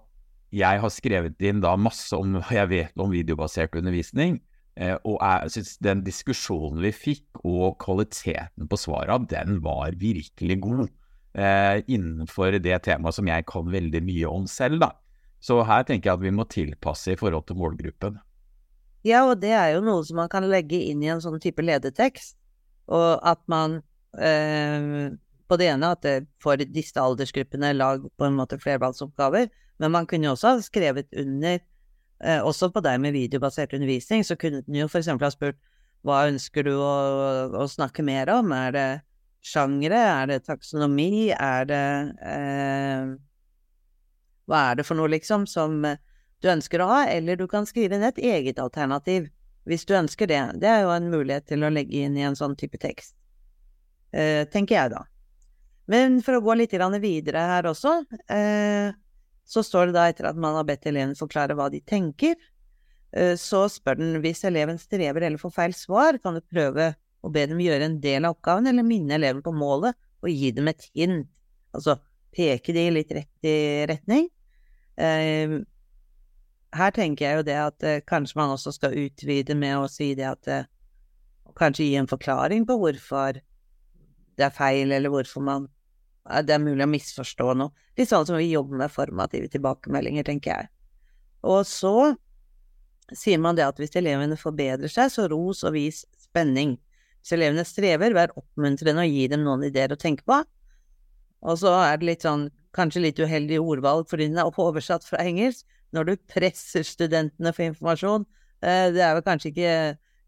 jeg 0.52 0.84
har 0.84 0.92
skrevet 0.92 1.40
inn 1.40 1.64
da 1.64 1.72
masse 1.80 2.12
om 2.16 2.37
hva 2.37 2.60
jeg 2.60 2.72
vet 2.75 3.00
om 3.00 3.16
videobasert 3.16 3.80
undervisning. 3.80 4.37
Eh, 4.76 4.94
og 5.08 5.18
jeg 5.25 5.56
synes 5.56 5.75
den 5.88 6.04
diskusjonen 6.04 6.84
vi 6.84 6.92
fikk, 6.92 7.42
og 7.48 7.78
kvaliteten 7.80 8.68
på 8.68 8.76
svara, 8.76 9.16
den 9.25 9.62
var 9.64 9.96
virkelig 9.96 10.60
god. 10.68 10.87
Eh, 11.32 11.80
innenfor 11.88 12.60
det 12.60 12.82
temaet 12.84 13.16
som 13.16 13.28
jeg 13.32 13.48
kan 13.48 13.72
veldig 13.72 14.04
mye 14.04 14.37
om 14.37 14.44
selv, 14.50 14.84
da. 14.84 14.92
Så 15.40 15.61
her 15.66 15.85
tenker 15.87 16.11
jeg 16.11 16.18
at 16.18 16.25
vi 16.25 16.35
må 16.35 16.47
tilpasse 16.50 17.14
i 17.14 17.18
forhold 17.18 17.47
til 17.47 17.59
målgruppen. 17.61 18.18
Ja, 19.07 19.23
og 19.28 19.38
det 19.42 19.54
er 19.54 19.76
jo 19.76 19.85
noe 19.85 20.02
som 20.07 20.18
man 20.18 20.30
kan 20.33 20.47
legge 20.50 20.80
inn 20.90 21.02
i 21.04 21.11
en 21.12 21.23
sånn 21.23 21.38
type 21.42 21.62
ledetekst. 21.62 22.35
Og 22.90 23.21
at 23.26 23.40
man 23.50 23.78
eh, 24.18 25.14
på 25.49 25.57
det 25.61 25.71
ene 25.73 25.92
at 25.95 26.04
det 26.04 26.16
for 26.42 26.61
disse 26.61 27.00
aldersgruppene 27.00 27.73
lag 27.76 28.04
på 28.04 28.26
en 28.26 28.37
måte 28.37 28.59
flervalgsoppgaver, 28.61 29.49
men 29.78 29.95
man 29.95 30.09
kunne 30.09 30.28
jo 30.28 30.35
også 30.35 30.54
ha 30.54 30.62
skrevet 30.64 31.09
under, 31.16 31.61
eh, 32.21 32.40
også 32.42 32.71
på 32.75 32.83
deg 32.85 33.00
med 33.00 33.14
videobasert 33.16 33.75
undervisning, 33.76 34.25
så 34.25 34.37
kunne 34.37 34.62
den 34.66 34.80
jo 34.83 34.88
eksempel 34.90 35.28
ha 35.28 35.33
spurt 35.35 35.61
hva 36.07 36.26
ønsker 36.28 36.66
du 36.66 36.75
å, 36.76 36.95
å, 37.59 37.66
snakke 37.71 38.04
mer 38.07 38.30
om, 38.30 38.52
er 38.54 38.75
det 38.75 38.88
sjangre, 39.45 39.99
er 39.99 40.28
det 40.30 40.42
taksonomi, 40.47 41.30
er 41.35 41.66
det 41.68 41.87
eh, 42.23 43.16
Hva 44.48 44.70
er 44.70 44.78
det 44.80 44.86
for 44.88 44.98
noe, 44.98 45.10
liksom, 45.12 45.46
som 45.46 45.82
du 46.42 46.48
ønsker 46.52 46.82
å 46.82 46.88
ha, 46.90 47.00
eller 47.10 47.38
du 47.38 47.46
kan 47.50 47.66
skrive 47.66 47.98
inn 47.98 48.06
et 48.06 48.18
eget 48.22 48.60
alternativ 48.62 49.28
hvis 49.68 49.84
du 49.84 49.94
ønsker 49.98 50.30
det. 50.30 50.40
Det 50.62 50.68
er 50.70 50.84
jo 50.86 50.92
en 50.94 51.10
mulighet 51.12 51.48
til 51.50 51.64
å 51.66 51.72
legge 51.72 52.04
inn 52.06 52.16
i 52.16 52.24
en 52.24 52.38
sånn 52.38 52.56
type 52.56 52.78
tekst, 52.80 53.14
eh, 54.12 54.46
tenker 54.48 54.78
jeg 54.78 54.94
da. 54.94 55.02
Men 55.88 56.20
for 56.24 56.36
å 56.36 56.44
gå 56.44 56.56
litt 56.56 56.72
videre 56.72 57.38
her 57.38 57.68
også, 57.68 58.04
eh, 58.28 58.92
så 59.44 59.64
står 59.64 59.86
det 59.86 59.96
da 59.96 60.08
etter 60.08 60.28
at 60.28 60.36
man 60.36 60.54
har 60.54 60.64
bedt 60.64 60.86
eleven 60.86 61.14
forklare 61.16 61.56
hva 61.56 61.70
de 61.70 61.80
tenker, 61.80 62.36
eh, 63.12 63.34
så 63.34 63.68
spør 63.68 63.96
den 63.96 64.20
hvis 64.22 64.44
eleven 64.44 64.78
strever 64.78 65.22
eller 65.22 65.38
får 65.38 65.52
feil 65.52 65.72
svar, 65.72 66.18
kan 66.22 66.34
du 66.34 66.40
prøve 66.40 66.94
å 67.24 67.32
be 67.32 67.46
dem 67.46 67.58
gjøre 67.58 67.84
en 67.84 68.00
del 68.00 68.24
av 68.24 68.36
oppgaven, 68.36 68.68
eller 68.68 68.84
minne 68.84 69.16
eleven 69.16 69.42
på 69.42 69.52
målet 69.52 69.96
og 70.22 70.30
gi 70.30 70.50
dem 70.52 70.68
et 70.68 70.88
hint. 70.94 71.28
Altså 71.74 71.98
peke 72.32 72.72
de 72.72 72.90
litt 72.90 73.10
rett 73.12 73.44
i 73.44 73.86
retning. 73.88 74.28
Eh, 74.98 75.58
her 76.78 76.94
tenker 76.94 77.24
jeg 77.24 77.38
jo 77.38 77.46
det 77.46 77.58
at 77.62 77.86
eh, 77.86 78.02
kanskje 78.06 78.40
man 78.40 78.52
også 78.54 78.74
skal 78.74 78.96
utvide 78.98 79.54
med 79.58 79.78
å 79.78 79.88
si 79.90 80.12
det 80.18 80.26
at 80.28 80.50
eh, 80.52 80.66
Kanskje 81.58 81.88
gi 81.88 81.94
en 81.98 82.06
forklaring 82.06 82.62
på 82.68 82.76
hvorfor 82.78 83.40
det 84.38 84.44
er 84.46 84.52
feil, 84.54 84.92
eller 84.94 85.10
hvorfor 85.10 85.42
man 85.42 85.64
det 86.46 86.54
er 86.54 86.62
mulig 86.62 86.84
å 86.84 86.90
misforstå 86.92 87.54
noe. 87.58 87.72
Litt 87.98 88.10
sånn 88.12 88.26
som 88.28 88.36
vi 88.38 88.50
jobber 88.52 88.78
med 88.78 88.92
formative 88.92 89.48
tilbakemeldinger, 89.50 90.26
tenker 90.28 90.52
jeg. 90.52 90.68
Og 91.48 91.64
så 91.66 92.12
sier 93.16 93.40
man 93.42 93.56
det 93.56 93.64
at 93.64 93.80
hvis 93.80 93.96
elevene 93.98 94.36
forbedrer 94.38 94.92
seg, 94.92 95.10
så 95.10 95.26
ros 95.32 95.64
og 95.66 95.74
vis 95.74 96.04
spenning. 96.20 96.76
Hvis 97.22 97.34
elevene 97.38 97.64
strever, 97.66 98.14
vær 98.14 98.34
oppmuntrende 98.38 99.06
og 99.06 99.16
gi 99.16 99.26
dem 99.32 99.44
noen 99.46 99.64
ideer 99.66 99.94
å 99.94 100.00
tenke 100.00 100.26
på. 100.28 100.42
Og 101.48 101.58
så 101.60 101.72
er 101.80 101.98
det 101.98 102.10
litt 102.10 102.26
sånn, 102.26 102.48
kanskje 102.76 103.02
litt 103.02 103.20
uheldig 103.22 103.60
ordvalg 103.62 104.08
fordi 104.10 104.28
den 104.30 104.40
er 104.42 104.60
oversatt 104.60 105.06
fra 105.06 105.22
engelsk. 105.25 105.66
Når 105.96 106.04
du 106.04 106.14
presser 106.28 106.84
studentene 106.84 107.52
for 107.56 107.64
informasjon, 107.64 108.26
eh, 108.60 108.88
det 108.92 109.04
er 109.04 109.16
jo 109.16 109.25
kanskje 109.25 109.52
ikke 109.52 109.70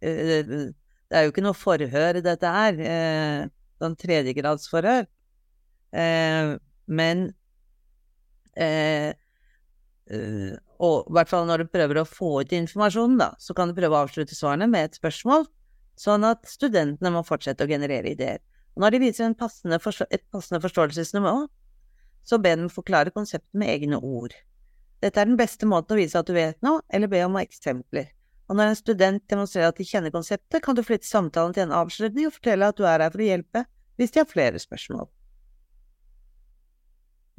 eh, 0.01 0.71
Det 1.11 1.19
er 1.19 1.25
jo 1.27 1.33
ikke 1.33 1.43
noe 1.43 1.59
forhør, 1.59 2.21
dette 2.23 2.51
her. 2.55 2.77
Eh, 2.79 3.49
sånn 3.83 3.97
tredjegradsforhør. 3.99 5.09
Men 6.87 7.25
Og 10.81 11.09
i 11.11 11.15
hvert 11.17 11.31
fall 11.31 11.49
når 11.49 11.65
du 11.65 11.73
prøver 11.73 11.99
å 12.01 12.07
få 12.07 12.31
ut 12.43 12.53
informasjonen, 12.55 13.19
da, 13.19 13.33
så 13.43 13.55
kan 13.59 13.69
du 13.69 13.75
prøve 13.75 13.97
å 13.97 14.05
avslutte 14.05 14.39
svarene 14.39 14.69
med 14.71 14.87
et 14.87 15.01
spørsmål, 15.01 15.49
sånn 15.99 16.25
at 16.29 16.47
studentene 16.49 17.11
må 17.13 17.25
fortsette 17.27 17.67
å 17.67 17.71
generere 17.71 18.15
ideer. 18.15 18.39
Når 18.79 18.95
de 18.95 19.03
viser 19.03 19.35
passende 19.35 19.81
et 19.83 20.25
passende 20.31 20.63
forståelsesnivå, 20.63 21.35
så 22.25 22.39
be 22.39 22.55
dem 22.57 22.71
forklare 22.73 23.13
konseptet 23.15 23.57
med 23.57 23.73
egne 23.73 23.99
ord. 23.99 24.35
Dette 25.01 25.21
er 25.21 25.29
den 25.29 25.39
beste 25.41 25.69
måten 25.69 25.97
å 25.97 26.01
vise 26.01 26.19
at 26.21 26.29
du 26.29 26.35
vet 26.37 26.59
noe, 26.65 26.83
eller 26.93 27.09
be 27.11 27.23
om 27.25 27.39
eksempler. 27.41 28.11
Og 28.51 28.59
når 28.59 28.73
en 28.73 28.81
student 28.81 29.23
demonstrerer 29.31 29.71
at 29.71 29.79
de 29.79 29.87
kjenner 29.87 30.13
konseptet, 30.13 30.61
kan 30.65 30.77
du 30.77 30.83
flytte 30.85 31.09
samtalen 31.09 31.55
til 31.55 31.69
en 31.69 31.77
avslutning 31.81 32.27
og 32.29 32.35
fortelle 32.35 32.69
at 32.69 32.77
du 32.77 32.85
er 32.85 33.05
her 33.05 33.15
for 33.15 33.23
å 33.23 33.31
hjelpe 33.31 33.65
hvis 34.01 34.13
de 34.15 34.23
har 34.23 34.29
flere 34.29 34.61
spørsmål. 34.61 35.07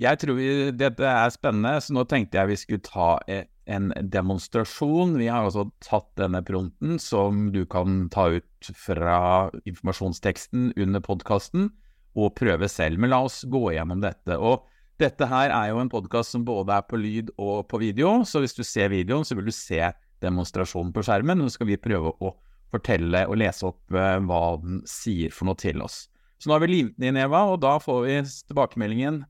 Jeg 0.01 0.17
tror 0.17 0.37
vi, 0.39 0.47
dette 0.73 1.05
er 1.05 1.33
spennende, 1.33 1.75
så 1.83 1.93
nå 1.93 2.05
tenkte 2.09 2.39
jeg 2.39 2.49
vi 2.49 2.57
skulle 2.57 2.85
ta 2.87 3.09
e, 3.29 3.43
en 3.69 3.91
demonstrasjon. 4.13 5.13
Vi 5.19 5.27
har 5.29 5.45
altså 5.45 5.67
tatt 5.83 6.09
denne 6.17 6.41
pronten 6.47 6.97
som 7.01 7.51
du 7.53 7.65
kan 7.69 8.07
ta 8.13 8.29
ut 8.39 8.71
fra 8.73 9.19
informasjonsteksten 9.61 10.71
under 10.79 11.03
podkasten 11.05 11.69
og 12.15 12.33
prøve 12.37 12.69
selv. 12.71 12.99
Men 12.99 13.13
la 13.13 13.21
oss 13.25 13.41
gå 13.49 13.71
gjennom 13.75 14.03
dette. 14.03 14.37
Og 14.37 14.67
dette 15.01 15.27
her 15.29 15.53
er 15.55 15.71
jo 15.71 15.81
en 15.81 15.91
podkast 15.91 16.35
som 16.35 16.45
både 16.45 16.77
er 16.77 16.85
på 16.87 16.99
lyd 16.99 17.33
og 17.41 17.65
på 17.71 17.81
video, 17.81 18.19
så 18.27 18.43
hvis 18.43 18.57
du 18.57 18.63
ser 18.67 18.91
videoen, 18.93 19.25
så 19.25 19.37
vil 19.37 19.49
du 19.49 19.55
se 19.55 19.81
demonstrasjonen 20.21 20.93
på 20.93 21.03
skjermen. 21.07 21.41
Nå 21.41 21.49
skal 21.49 21.71
vi 21.71 21.81
prøve 21.81 22.13
å 22.21 22.35
fortelle 22.71 23.25
og 23.27 23.39
lese 23.41 23.67
opp 23.67 23.97
eh, 23.97 24.17
hva 24.27 24.43
den 24.61 24.83
sier 24.87 25.33
for 25.33 25.49
noe 25.49 25.59
til 25.59 25.81
oss. 25.83 26.05
Så 26.39 26.49
nå 26.49 26.55
har 26.55 26.63
vi 26.63 26.71
limt 26.71 26.97
den 26.97 27.11
inn, 27.11 27.23
Eva, 27.25 27.47
og 27.51 27.59
da 27.65 27.75
får 27.81 28.01
vi 28.05 28.17
tilbakemeldingen 28.49 29.23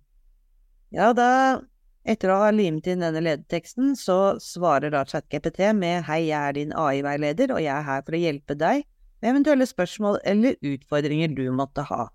ja, 0.92 1.14
da 1.16 1.62
etter 2.04 2.34
å 2.34 2.42
ha 2.42 2.50
limt 2.52 2.88
inn 2.90 3.04
denne 3.04 3.22
ledeteksten, 3.24 3.94
så 3.96 4.36
svarer 4.44 4.92
da 4.92 5.06
ChatGPT 5.08 5.70
med 5.78 6.04
Hei, 6.08 6.26
jeg 6.28 6.36
er 6.36 6.58
din 6.58 6.74
AI-veileder, 6.76 7.54
og 7.56 7.62
jeg 7.64 7.72
er 7.72 7.86
her 7.88 8.02
for 8.04 8.18
å 8.18 8.20
hjelpe 8.20 8.58
deg 8.60 8.84
med 9.22 9.30
eventuelle 9.32 9.68
spørsmål 9.70 10.20
eller 10.28 10.58
utfordringer 10.66 11.32
du 11.38 11.46
måtte 11.56 11.86
ha. 11.88 12.10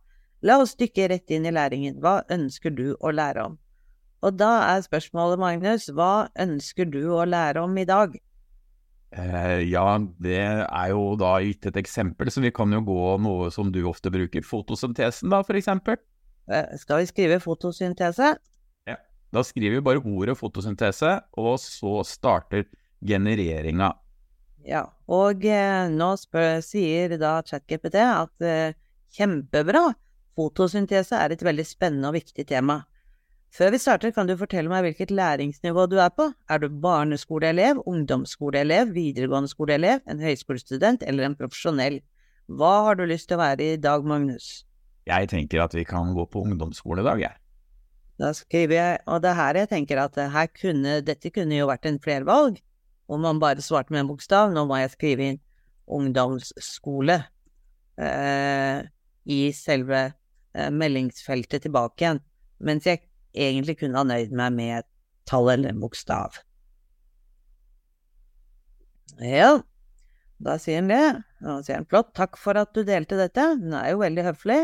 La 0.46 0.60
oss 0.62 0.76
dykke 0.78 1.08
rett 1.10 1.32
inn 1.34 1.48
i 1.48 1.54
læringen. 1.54 1.96
Hva 2.02 2.20
ønsker 2.30 2.70
du 2.74 2.92
å 3.02 3.10
lære 3.10 3.48
om? 3.48 3.56
Og 4.24 4.36
da 4.38 4.52
er 4.70 4.84
spørsmålet, 4.84 5.40
Magnus, 5.42 5.88
hva 5.94 6.28
ønsker 6.40 6.88
du 6.88 7.02
å 7.14 7.24
lære 7.26 7.64
om 7.66 7.74
i 7.78 7.86
dag? 7.88 8.14
Eh, 9.16 9.62
ja, 9.70 9.84
det 10.22 10.38
er 10.38 10.88
jo 10.92 11.14
da 11.18 11.36
gitt 11.44 11.66
et 11.70 11.78
eksempel, 11.80 12.30
så 12.32 12.42
vi 12.44 12.52
kan 12.54 12.72
jo 12.74 12.82
gå 12.86 13.02
noe 13.22 13.50
som 13.54 13.70
du 13.72 13.80
ofte 13.88 14.10
bruker, 14.12 14.46
fotosyntesen 14.46 15.32
da, 15.32 15.42
for 15.46 15.58
eksempel. 15.58 15.98
Eh, 16.50 16.74
skal 16.80 17.02
vi 17.02 17.10
skrive 17.10 17.40
fotosyntese? 17.42 18.34
Ja, 18.86 18.96
Da 19.34 19.42
skriver 19.42 19.80
vi 19.80 19.84
bare 19.88 20.02
ordet 20.02 20.38
fotosyntese, 20.38 21.20
og 21.38 21.58
så 21.62 22.00
starter 22.06 22.66
genereringa. 23.04 23.92
Ja, 24.66 24.86
og 25.06 25.44
eh, 25.46 25.86
nå 25.90 26.12
spør, 26.18 26.58
sier 26.64 27.14
da 27.20 27.38
ChatGPT 27.46 28.00
at 28.02 28.46
eh, 28.46 28.74
kjempebra, 29.14 29.88
fotosyntese 30.36 31.16
er 31.16 31.32
et 31.32 31.42
veldig 31.44 31.64
spennende 31.66 32.10
og 32.10 32.18
viktig 32.18 32.46
tema. 32.48 32.82
Før 33.56 33.70
vi 33.72 33.80
starter, 33.80 34.12
kan 34.12 34.28
du 34.28 34.34
fortelle 34.36 34.68
meg 34.68 34.82
hvilket 34.84 35.14
læringsnivå 35.14 35.86
du 35.88 35.96
er 36.02 36.10
på? 36.12 36.26
Er 36.50 36.60
du 36.60 36.68
barneskoleelev, 36.68 37.80
ungdomsskoleelev, 37.88 38.92
videregående 38.92 39.48
skoleelev, 39.48 40.02
en 40.10 40.20
høyskolestudent 40.20 41.06
eller 41.06 41.28
en 41.28 41.36
profesjonell? 41.38 42.02
Hva 42.52 42.74
har 42.88 42.98
du 42.98 43.06
lyst 43.08 43.30
til 43.30 43.38
å 43.38 43.42
være 43.42 43.70
i 43.72 43.78
dag, 43.80 44.04
Magnus? 44.04 44.66
Jeg 45.08 45.30
tenker 45.30 45.62
at 45.64 45.74
vi 45.74 45.86
kan 45.88 46.12
gå 46.14 46.26
på 46.28 46.42
ungdomsskole 46.44 47.00
i 47.00 47.06
dag, 47.06 47.22
jeg. 47.22 47.40
Da 48.20 48.32
skriver 48.36 48.76
jeg, 48.76 49.00
og 49.06 49.22
det 49.22 49.30
er 49.30 49.38
her 49.40 49.60
jeg 49.62 49.70
tenker 49.72 50.02
at 50.02 50.20
her 50.34 50.52
kunne, 50.52 51.00
dette 51.04 51.32
kunne 51.32 51.56
jo 51.56 51.70
vært 51.70 51.88
en 51.88 52.00
flervalg, 52.02 52.60
om 53.08 53.24
man 53.24 53.40
bare 53.40 53.64
svarte 53.64 53.94
med 53.94 54.04
en 54.04 54.12
bokstav. 54.12 54.52
Nå 54.52 54.66
må 54.68 54.80
jeg 54.80 54.92
skrive 54.96 55.30
inn 55.30 55.40
ungdomsskole 55.86 57.20
eh, 58.02 58.86
i 59.30 59.40
selve 59.54 60.00
eh, 60.08 60.16
meldingsfeltet 60.72 61.66
tilbake 61.66 62.02
igjen, 62.02 62.20
mens 62.64 62.88
jeg 62.88 63.02
egentlig 63.36 63.78
kunne 63.80 64.00
ha 64.00 64.06
nøyd 64.08 64.34
meg 64.36 64.54
med 64.56 64.74
et 64.80 64.90
tall 65.28 65.50
eller 65.52 65.74
en 65.74 65.82
bokstav. 65.82 66.38
Ja, 69.22 69.58
da 70.42 70.56
sier 70.60 70.82
han 70.82 70.90
det. 70.92 71.04
Da 71.40 71.60
sier 71.64 71.80
han 71.80 71.88
flott, 71.88 72.12
takk 72.16 72.36
for 72.40 72.58
at 72.60 72.72
du 72.76 72.82
delte 72.86 73.18
dette. 73.20 73.44
Hun 73.60 73.76
er 73.76 73.92
jo 73.92 74.02
veldig 74.02 74.26
høflig. 74.30 74.58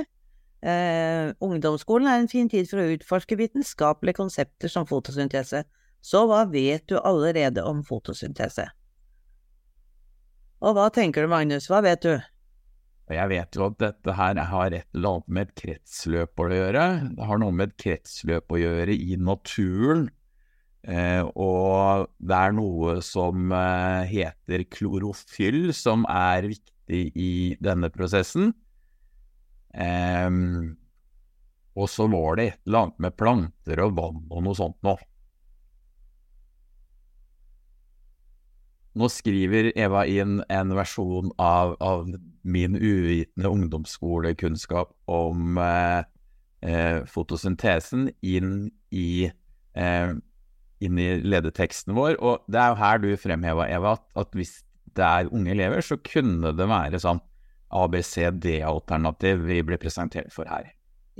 Eh, 0.62 1.32
ungdomsskolen 1.42 2.06
er 2.06 2.20
en 2.20 2.30
fin 2.30 2.50
tid 2.50 2.68
for 2.70 2.82
å 2.82 2.90
utforske 2.94 3.38
vitenskapelige 3.40 4.20
konsepter 4.20 4.70
som 4.70 4.86
fotosyntese. 4.86 5.64
Så 6.02 6.24
hva 6.30 6.44
vet 6.50 6.84
du 6.90 6.98
allerede 7.00 7.64
om 7.66 7.82
fotosyntese? 7.86 8.68
Og 10.62 10.76
hva 10.76 10.86
tenker 10.94 11.24
du, 11.24 11.30
Magnus, 11.32 11.66
hva 11.70 11.80
vet 11.82 12.04
du? 12.04 12.12
Jeg 13.14 13.30
vet 13.32 13.56
jo 13.58 13.68
at 13.68 13.78
dette 13.80 14.14
her 14.16 14.40
har 14.50 14.74
et 14.74 14.88
eller 14.96 15.18
annet 15.18 15.28
med 15.36 15.48
et 15.48 15.54
kretsløp 15.60 16.42
å 16.42 16.48
gjøre. 16.50 16.86
Det 17.16 17.28
har 17.28 17.40
noe 17.42 17.54
med 17.54 17.72
et 17.72 17.78
kretsløp 17.84 18.52
å 18.52 18.60
gjøre 18.60 18.96
i 18.96 19.16
naturen. 19.20 20.08
Eh, 20.82 21.22
og 21.38 22.08
det 22.18 22.38
er 22.38 22.54
noe 22.56 22.96
som 23.06 23.52
eh, 23.54 24.02
heter 24.10 24.64
klorofyll, 24.72 25.70
som 25.76 26.06
er 26.10 26.50
viktig 26.50 27.02
i 27.14 27.32
denne 27.62 27.92
prosessen. 27.94 28.50
Eh, 29.72 30.28
og 31.72 31.88
så 31.88 32.08
var 32.12 32.36
det 32.36 32.48
et 32.48 32.60
eller 32.66 32.86
annet 32.86 33.06
med 33.06 33.16
planter 33.16 33.86
og 33.86 33.96
vann 33.96 34.20
og 34.28 34.44
noe 34.44 34.58
sånt 34.58 34.78
noe. 34.84 34.98
Nå 38.98 39.08
skriver 39.08 39.70
Eva 39.78 40.04
inn 40.08 40.40
en 40.52 40.74
versjon 40.76 41.30
av, 41.40 41.76
av 41.80 42.08
min 42.42 42.76
uvitende 42.76 43.48
ungdomsskolekunnskap 43.48 44.92
om 45.10 45.58
eh, 45.62 46.02
eh, 46.66 46.98
fotosyntesen 47.08 48.10
inn 48.20 48.68
i, 48.90 49.30
eh, 49.78 50.12
inn 50.82 51.00
i 51.00 51.08
ledeteksten 51.24 51.96
vår. 51.96 52.18
Og 52.20 52.44
det 52.52 52.60
er 52.60 52.72
jo 52.72 52.80
her 52.82 53.02
du 53.02 53.10
fremheva, 53.20 53.68
Eva, 53.70 53.96
at, 53.96 54.06
at 54.26 54.38
hvis 54.38 54.58
det 54.96 55.08
er 55.08 55.32
unge 55.32 55.54
elever, 55.54 55.80
så 55.80 55.96
kunne 56.04 56.52
det 56.56 56.68
være 56.68 57.00
sånn 57.00 57.22
ABCD-alternativ 57.72 59.46
vi 59.48 59.62
blir 59.64 59.80
presentert 59.80 60.32
for 60.34 60.48
her. 60.50 60.68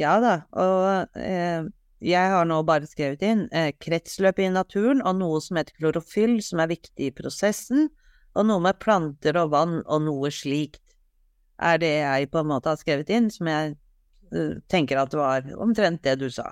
Ja 0.01 0.19
da, 0.21 0.43
og 0.57 1.17
eh, 1.21 1.65
jeg 2.03 2.31
har 2.33 2.47
nå 2.49 2.59
bare 2.67 2.89
skrevet 2.91 3.23
inn 3.27 3.45
eh, 3.55 3.71
kretsløp 3.79 4.41
i 4.43 4.49
naturen 4.51 5.03
og 5.07 5.21
noe 5.21 5.41
som 5.45 5.59
heter 5.61 5.77
klorofyll, 5.79 6.41
som 6.43 6.63
er 6.63 6.73
viktig 6.73 7.09
i 7.09 7.15
prosessen, 7.15 7.91
og 8.35 8.49
noe 8.49 8.63
med 8.65 8.81
planter 8.83 9.39
og 9.39 9.53
vann 9.53 9.79
og 9.85 10.03
noe 10.07 10.33
slikt, 10.35 10.83
er 11.63 11.79
det 11.79 11.93
jeg 12.01 12.31
på 12.33 12.43
en 12.43 12.51
måte 12.51 12.73
har 12.73 12.81
skrevet 12.81 13.13
inn, 13.13 13.29
som 13.31 13.47
jeg 13.51 13.75
uh, 14.35 14.59
tenker 14.73 14.99
at 14.99 15.13
det 15.13 15.21
var 15.21 15.47
omtrent 15.63 16.03
det 16.03 16.17
du 16.19 16.27
sa. 16.33 16.49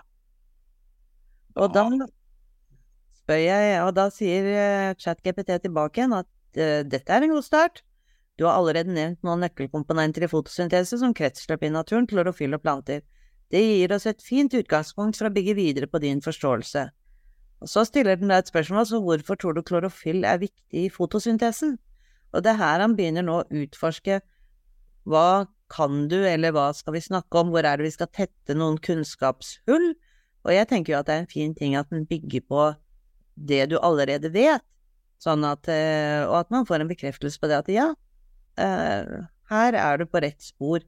Og 1.59 1.73
da 1.75 1.87
spør 3.19 3.41
jeg, 3.43 3.79
og 3.83 3.95
da 3.97 4.07
sier 4.15 4.51
uh, 4.53 4.91
ChatGPT 5.01 5.57
tilbake 5.65 6.03
igjen 6.03 6.19
at 6.21 6.31
uh, 6.61 6.83
dette 6.87 7.17
er 7.17 7.27
en 7.27 7.35
god 7.35 7.47
start. 7.49 7.83
Du 8.39 8.47
har 8.47 8.61
allerede 8.61 8.95
nevnt 8.95 9.25
noen 9.27 9.43
nøkkelkomponenter 9.45 10.29
i 10.29 10.31
fotosyntese, 10.31 11.01
som 11.01 11.17
kretsløp 11.17 11.65
i 11.67 11.73
naturen, 11.75 12.07
klorofyll 12.09 12.55
og 12.57 12.63
planter. 12.63 13.03
Det 13.51 13.61
gir 13.61 13.93
oss 13.95 14.07
et 14.07 14.23
fint 14.23 14.53
utgangspunkt 14.55 15.19
for 15.19 15.27
å 15.27 15.35
bygge 15.35 15.57
videre 15.59 15.89
på 15.91 16.01
din 16.03 16.23
forståelse. 16.23 16.87
Og 17.61 17.69
så 17.69 17.85
stiller 17.85 18.17
den 18.17 18.31
deg 18.31 18.45
et 18.45 18.51
spørsmål, 18.51 18.87
som 18.89 19.05
hvorfor 19.05 19.37
tror 19.37 19.57
du 19.57 19.65
klorofyll 19.67 20.25
er 20.25 20.41
viktig 20.41 20.87
i 20.87 20.93
fotosyntesen? 20.93 21.75
Og 22.31 22.45
det 22.45 22.55
er 22.55 22.61
her 22.61 22.85
han 22.85 22.95
begynner 22.97 23.27
nå 23.27 23.41
å 23.41 23.49
utforske 23.63 24.21
hva 25.11 25.49
kan 25.71 26.07
du, 26.11 26.19
eller 26.27 26.55
hva 26.55 26.71
skal 26.77 26.95
vi 26.97 27.03
snakke 27.03 27.43
om, 27.43 27.51
hvor 27.53 27.67
er 27.67 27.79
det 27.79 27.89
vi 27.89 27.95
skal 27.95 28.11
tette 28.15 28.57
noen 28.57 28.79
kunnskapshull? 28.83 29.93
Og 30.47 30.55
jeg 30.55 30.69
tenker 30.71 30.95
jo 30.95 31.01
at 31.01 31.09
det 31.09 31.17
er 31.17 31.25
en 31.25 31.31
fin 31.31 31.55
ting 31.57 31.77
at 31.79 31.91
den 31.93 32.07
bygger 32.09 32.45
på 32.49 32.65
det 33.51 33.67
du 33.73 33.77
allerede 33.81 34.33
vet, 34.35 34.65
sånn 35.21 35.45
at, 35.45 35.69
eh, 35.69 36.23
og 36.25 36.41
at 36.41 36.55
man 36.55 36.67
får 36.69 36.83
en 36.83 36.91
bekreftelse 36.91 37.41
på 37.41 37.51
det 37.51 37.61
at 37.61 37.71
ja, 37.73 37.91
eh, 38.61 39.13
her 39.53 39.77
er 39.77 40.01
du 40.01 40.09
på 40.09 40.23
rett 40.25 40.41
spor. 40.43 40.85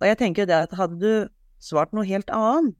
Og 0.00 0.06
jeg 0.08 0.18
tenker 0.20 0.42
jo 0.42 0.50
det 0.50 0.60
at 0.66 0.76
hadde 0.78 0.98
du 1.00 1.30
svart 1.64 1.94
noe 1.96 2.06
helt 2.08 2.30
annet, 2.34 2.76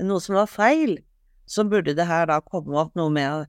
noe 0.00 0.22
som 0.22 0.38
var 0.38 0.50
feil, 0.50 0.98
så 1.46 1.66
burde 1.68 1.94
det 1.96 2.06
her 2.08 2.26
da 2.30 2.40
komme 2.40 2.76
opp 2.80 2.94
noe 2.98 3.12
med 3.12 3.46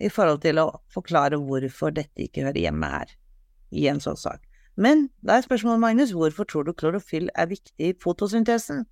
i 0.00 0.10
forhold 0.10 0.42
til 0.42 0.58
å 0.58 0.68
forklare 0.92 1.38
hvorfor 1.38 1.94
dette 1.94 2.26
ikke 2.26 2.46
hører 2.48 2.60
hjemme 2.64 2.88
her, 2.90 3.10
i 3.70 3.86
en 3.90 4.00
sånn 4.02 4.18
sak. 4.18 4.42
Men 4.80 5.08
da 5.26 5.36
er 5.36 5.44
spørsmålet, 5.44 5.82
Magnus, 5.82 6.14
hvorfor 6.16 6.48
tror 6.48 6.66
du 6.66 6.72
klorofyll 6.72 7.28
er 7.38 7.50
viktig 7.50 7.90
i 7.90 7.96
fotosyntesen? 8.00 8.86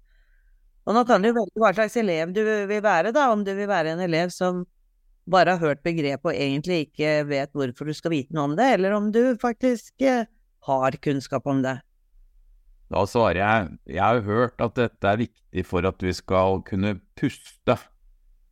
Og 0.88 0.97
nå 0.97 1.04
kan 1.08 1.25
du 1.25 1.30
velge 1.32 1.61
hva 1.61 1.73
slags 1.76 1.97
elev 2.00 2.32
du 2.37 2.42
vil 2.44 2.82
være, 2.85 3.12
da, 3.16 3.28
om 3.32 3.44
du 3.44 3.54
vil 3.56 3.68
være 3.68 3.94
en 3.94 4.04
elev 4.04 4.32
som 4.35 4.64
bare 5.28 5.56
har 5.56 5.61
hørt 5.61 5.82
begrepet 5.85 6.25
og 6.25 6.37
egentlig 6.37 6.87
ikke 6.87 7.26
vet 7.28 7.52
hvorfor 7.56 7.88
du 7.88 7.97
skal 7.97 8.14
vite 8.14 8.37
noe 8.37 8.50
om 8.50 8.56
det, 8.56 8.68
eller 8.78 8.97
om 8.97 9.11
du 9.12 9.23
faktisk 9.40 10.00
eh, 10.00 10.25
har 10.68 10.97
kunnskap 11.04 11.49
om 11.49 11.61
det. 11.64 11.76
Da 12.88 13.04
svarer 13.04 13.40
jeg 13.42 13.95
jeg 13.99 14.00
har 14.00 14.25
hørt 14.25 14.61
at 14.64 14.76
dette 14.78 15.11
er 15.11 15.21
viktig 15.21 15.64
for 15.68 15.85
at 15.88 16.00
vi 16.02 16.12
skal 16.16 16.62
kunne 16.64 16.95
puste, 17.18 17.76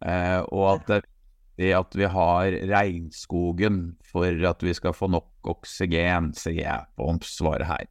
eh, 0.04 0.40
og 0.52 0.64
at 0.74 0.86
det 0.86 0.96
er 0.96 1.04
viktig 1.06 1.72
at 1.78 1.96
vi 1.96 2.08
har 2.12 2.56
regnskogen 2.68 3.78
for 4.04 4.48
at 4.50 4.62
vi 4.62 4.74
skal 4.76 4.92
få 4.92 5.08
nok 5.08 5.52
oksygen, 5.56 6.34
sier 6.36 6.62
jeg 6.66 6.88
på 6.96 7.12
svaret 7.24 7.66
her. 7.70 7.86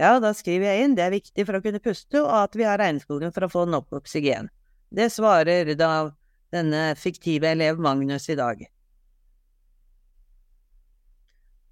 Ja, 0.00 0.14
da 0.20 0.32
skriver 0.32 0.70
jeg 0.70 0.84
inn 0.84 0.94
det 0.96 1.04
er 1.04 1.12
viktig 1.12 1.44
for 1.44 1.58
å 1.58 1.62
kunne 1.64 1.80
puste, 1.84 2.22
og 2.22 2.32
at 2.32 2.56
vi 2.56 2.64
har 2.64 2.80
regnskogen 2.80 3.32
for 3.36 3.44
å 3.44 3.52
få 3.52 3.64
nok 3.68 4.00
oksygen. 4.00 4.48
Det 4.88 5.10
svarer 5.12 5.68
da 5.76 6.10
denne 6.52 6.94
fiktive 6.98 7.52
elev 7.52 7.80
Magnus 7.80 8.28
i 8.32 8.36
dag. 8.38 8.62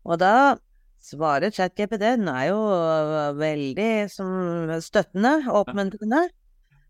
Og 0.08 0.18
da 0.20 0.56
svarer 1.04 1.52
ChatGPT, 1.52 2.00
den 2.00 2.28
er 2.32 2.48
jo 2.48 2.58
øh, 2.72 3.38
veldig 3.38 3.90
som 4.12 4.72
støttende 4.82 5.36
oppmuntrende. 5.52 6.24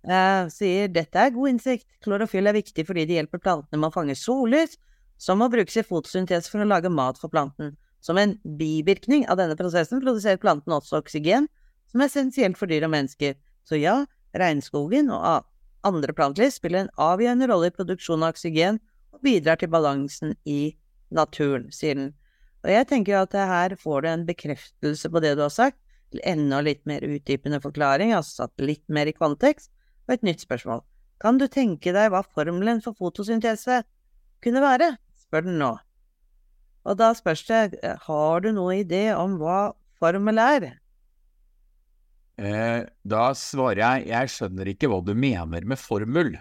Eh, 0.09 0.47
sier 0.55 0.89
dette 0.95 1.19
er 1.19 1.35
god 1.35 1.51
innsikt, 1.53 1.89
klorofyll 2.05 2.49
er 2.49 2.57
viktig 2.57 2.87
fordi 2.87 3.05
det 3.09 3.19
hjelper 3.19 3.43
plantene 3.43 3.81
med 3.81 3.91
å 3.91 3.97
fange 3.97 4.17
sollys, 4.17 4.79
som 5.19 5.43
må 5.43 5.49
brukes 5.51 5.77
i 5.81 5.85
fotosyntese 5.87 6.51
for 6.51 6.63
å 6.63 6.69
lage 6.69 6.91
mat 6.95 7.19
for 7.19 7.33
planten. 7.33 7.75
Som 8.01 8.21
en 8.23 8.37
bivirkning 8.59 9.27
av 9.27 9.41
denne 9.41 9.59
prosessen 9.59 10.01
produserer 10.01 10.39
planten 10.41 10.77
også 10.77 11.03
oksygen, 11.03 11.49
som 11.91 12.01
er 12.01 12.11
essensielt 12.11 12.59
for 12.61 12.71
dyr 12.71 12.87
og 12.87 12.95
mennesker. 12.95 13.35
Så 13.67 13.81
ja, 13.83 14.05
regnskogen 14.39 15.11
og 15.11 15.43
andre 15.89 16.15
planteliv 16.15 16.55
spiller 16.55 16.85
en 16.85 16.95
avgjørende 17.03 17.49
rolle 17.51 17.73
i 17.73 17.75
produksjonen 17.75 18.29
av 18.29 18.37
oksygen 18.37 18.79
og 19.13 19.27
bidrar 19.27 19.59
til 19.59 19.73
balansen 19.73 20.37
i 20.47 20.77
naturen, 21.11 21.67
sier 21.75 21.99
den. 21.99 22.15
Og 22.69 22.75
jeg 22.75 22.85
tenker 22.91 23.15
jo 23.15 23.21
at 23.25 23.35
her 23.49 23.73
får 23.81 24.05
du 24.05 24.09
en 24.11 24.25
bekreftelse 24.29 25.09
på 25.09 25.21
det 25.25 25.33
du 25.39 25.47
har 25.47 25.53
sagt, 25.55 25.79
enda 26.21 26.61
litt 26.61 26.83
mer 26.89 27.01
utdypende 27.01 27.63
forklaring, 27.65 28.13
altså 28.13 28.45
satt 28.45 28.61
litt 28.61 28.85
mer 28.93 29.09
i 29.09 29.15
kontekst, 29.17 29.71
og 30.05 30.19
et 30.19 30.27
nytt 30.27 30.45
spørsmål. 30.45 30.83
Kan 31.21 31.41
du 31.41 31.47
tenke 31.49 31.95
deg 31.97 32.11
hva 32.13 32.21
formelen 32.29 32.83
for 32.85 32.97
fotosyntese 32.97 33.81
kunne 34.45 34.61
være? 34.61 34.91
spør 35.17 35.47
den 35.49 35.57
nå. 35.61 35.71
Og 36.89 37.01
da 37.01 37.09
spørs 37.17 37.47
det, 37.49 37.81
har 38.05 38.45
du 38.45 38.51
noen 38.53 38.85
idé 38.85 39.09
om 39.17 39.39
hva 39.41 39.73
formel 40.01 40.41
er? 40.41 40.69
Eh, 42.39 42.85
da 43.03 43.25
svarer 43.35 43.81
jeg, 43.81 44.07
jeg 44.13 44.35
skjønner 44.37 44.71
ikke 44.71 44.93
hva 44.93 45.01
du 45.05 45.15
mener 45.17 45.65
med 45.65 45.81
formel. 45.81 46.37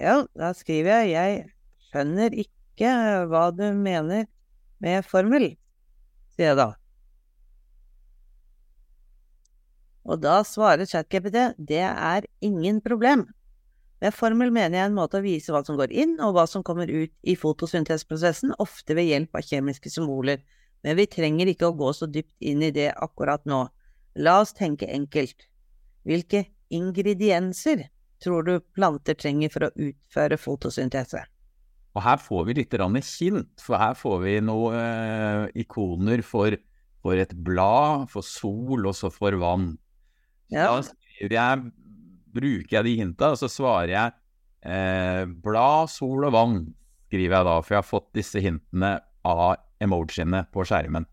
Ja, 0.00 0.22
da 0.32 0.50
skriver 0.56 1.04
jeg, 1.04 1.12
jeg 1.12 1.88
skjønner 1.90 2.34
ikke 2.44 2.96
hva 3.28 3.48
du 3.54 3.66
mener 3.76 4.26
med 4.84 5.06
formel, 5.06 5.52
sier 6.34 6.52
jeg 6.52 6.58
da. 6.60 6.68
Og 10.08 10.20
da 10.22 10.38
svarer 10.46 10.88
ChatGPT 10.88 11.58
det 11.58 11.84
er 11.84 12.28
ingen 12.44 12.80
problem. 12.80 13.26
Med 14.00 14.14
formel 14.14 14.52
mener 14.54 14.78
jeg 14.78 14.88
en 14.88 14.96
måte 14.96 15.18
å 15.18 15.24
vise 15.24 15.52
hva 15.52 15.64
som 15.66 15.76
går 15.76 15.90
inn 15.90 16.14
og 16.22 16.36
hva 16.36 16.46
som 16.48 16.62
kommer 16.64 16.88
ut 16.88 17.12
i 17.26 17.34
fotosyntesprosessen, 17.36 18.54
ofte 18.62 18.94
ved 18.94 19.10
hjelp 19.10 19.36
av 19.36 19.44
kjemiske 19.44 19.90
symboler, 19.90 20.44
men 20.86 20.96
vi 20.96 21.08
trenger 21.10 21.50
ikke 21.50 21.68
å 21.68 21.76
gå 21.76 21.90
så 21.92 22.06
dypt 22.06 22.36
inn 22.38 22.62
i 22.62 22.70
det 22.74 22.92
akkurat 22.94 23.42
nå. 23.50 23.64
La 24.22 24.38
oss 24.42 24.54
tenke 24.54 24.86
enkelt. 24.86 25.48
Hvilke 26.06 26.46
ingredienser 26.70 27.88
tror 28.22 28.46
du 28.46 28.54
planter 28.74 29.18
trenger 29.18 29.50
for 29.52 29.66
å 29.66 29.74
utføre 29.74 30.38
fotosyntese? 30.40 31.24
Og 31.98 32.04
her 32.06 32.20
får 32.22 32.44
vi 32.46 32.54
litt 32.60 32.74
hint, 33.18 33.50
for 33.58 33.74
her 33.80 33.96
får 33.98 34.20
vi 34.22 34.36
noen 34.44 34.76
eh, 34.78 35.48
ikoner 35.64 36.22
for, 36.22 36.54
for, 37.02 37.18
et 37.18 37.34
blad, 37.34 38.06
for 38.12 38.22
sol 38.22 38.86
og 38.86 38.94
så 38.94 39.10
for 39.10 39.34
vann. 39.34 39.72
Ja. 40.54 40.78
Da 40.78 41.26
jeg, 41.26 41.72
bruker 42.30 42.76
jeg 42.78 42.86
de 42.86 42.94
hinta, 43.00 43.32
og 43.34 43.40
så 43.40 43.50
svarer 43.50 43.90
jeg 43.90 44.14
eh, 44.62 45.24
blad, 45.26 45.90
sol 45.90 46.28
og 46.28 46.36
vann, 46.36 46.58
skriver 47.08 47.40
jeg 47.40 47.50
da, 47.50 47.58
for 47.64 47.74
jeg 47.74 47.82
har 47.82 47.90
fått 47.90 48.10
disse 48.14 48.46
hintene 48.46 48.94
av 49.26 49.58
emojiene 49.82 50.44
på 50.54 50.62
skjermen. 50.68 51.08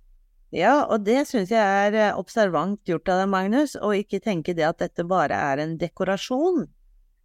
Ja, 0.54 0.86
og 0.86 1.02
det 1.10 1.26
syns 1.32 1.50
jeg 1.50 1.66
er 1.90 1.98
eh, 1.98 2.14
observant 2.16 2.86
gjort 2.86 3.10
av 3.10 3.24
deg, 3.24 3.34
Magnus, 3.34 3.74
å 3.74 3.90
ikke 3.98 4.22
tenke 4.22 4.54
det 4.54 4.70
at 4.70 4.86
dette 4.86 5.10
bare 5.10 5.34
er 5.50 5.66
en 5.66 5.80
dekorasjon 5.82 6.68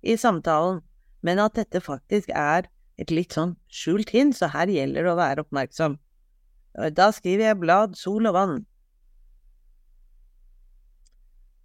i 0.01 0.17
samtalen, 0.17 0.81
men 1.21 1.45
at 1.45 1.61
dette 1.61 1.85
faktisk 1.85 2.33
er 2.33 2.73
et 3.01 3.13
litt 3.15 3.37
sånn 3.37 3.55
skjult 3.73 4.13
hint, 4.15 4.37
så 4.37 4.51
her 4.53 4.71
gjelder 4.71 5.07
det 5.07 5.13
å 5.13 5.19
være 5.19 5.45
oppmerksom. 5.47 5.97
Da 6.97 7.09
skriver 7.15 7.51
jeg 7.51 7.61
blad, 7.63 7.97
sol 7.99 8.29
og 8.31 8.37
vann. 8.37 8.59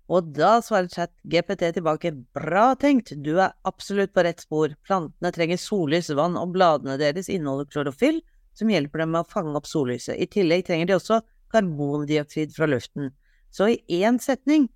Og 0.05 0.27
da 0.37 0.59
svarer 0.61 0.89
chat 0.93 1.11
GPT 1.25 1.71
tilbake, 1.73 2.11
bra 2.37 2.67
tenkt, 2.77 3.15
du 3.25 3.39
er 3.41 3.55
absolutt 3.65 4.13
på 4.13 4.21
rett 4.25 4.43
spor, 4.43 4.75
plantene 4.85 5.31
trenger 5.33 5.57
sollys, 5.57 6.11
vann, 6.13 6.37
og 6.37 6.53
bladene 6.53 6.99
deres 7.01 7.29
inneholder 7.33 7.69
klorofyll, 7.73 8.19
som 8.55 8.69
hjelper 8.71 9.01
dem 9.01 9.15
med 9.15 9.25
å 9.25 9.31
fange 9.31 9.55
opp 9.57 9.67
sollyset. 9.67 10.19
I 10.21 10.29
tillegg 10.29 10.67
trenger 10.67 10.91
de 10.91 10.97
også 10.99 11.19
karbondioksid 11.53 12.53
fra 12.55 12.69
luften. 12.69 13.09
Så 13.49 13.71
i 13.73 14.03
én 14.05 14.21
setning, 14.21 14.69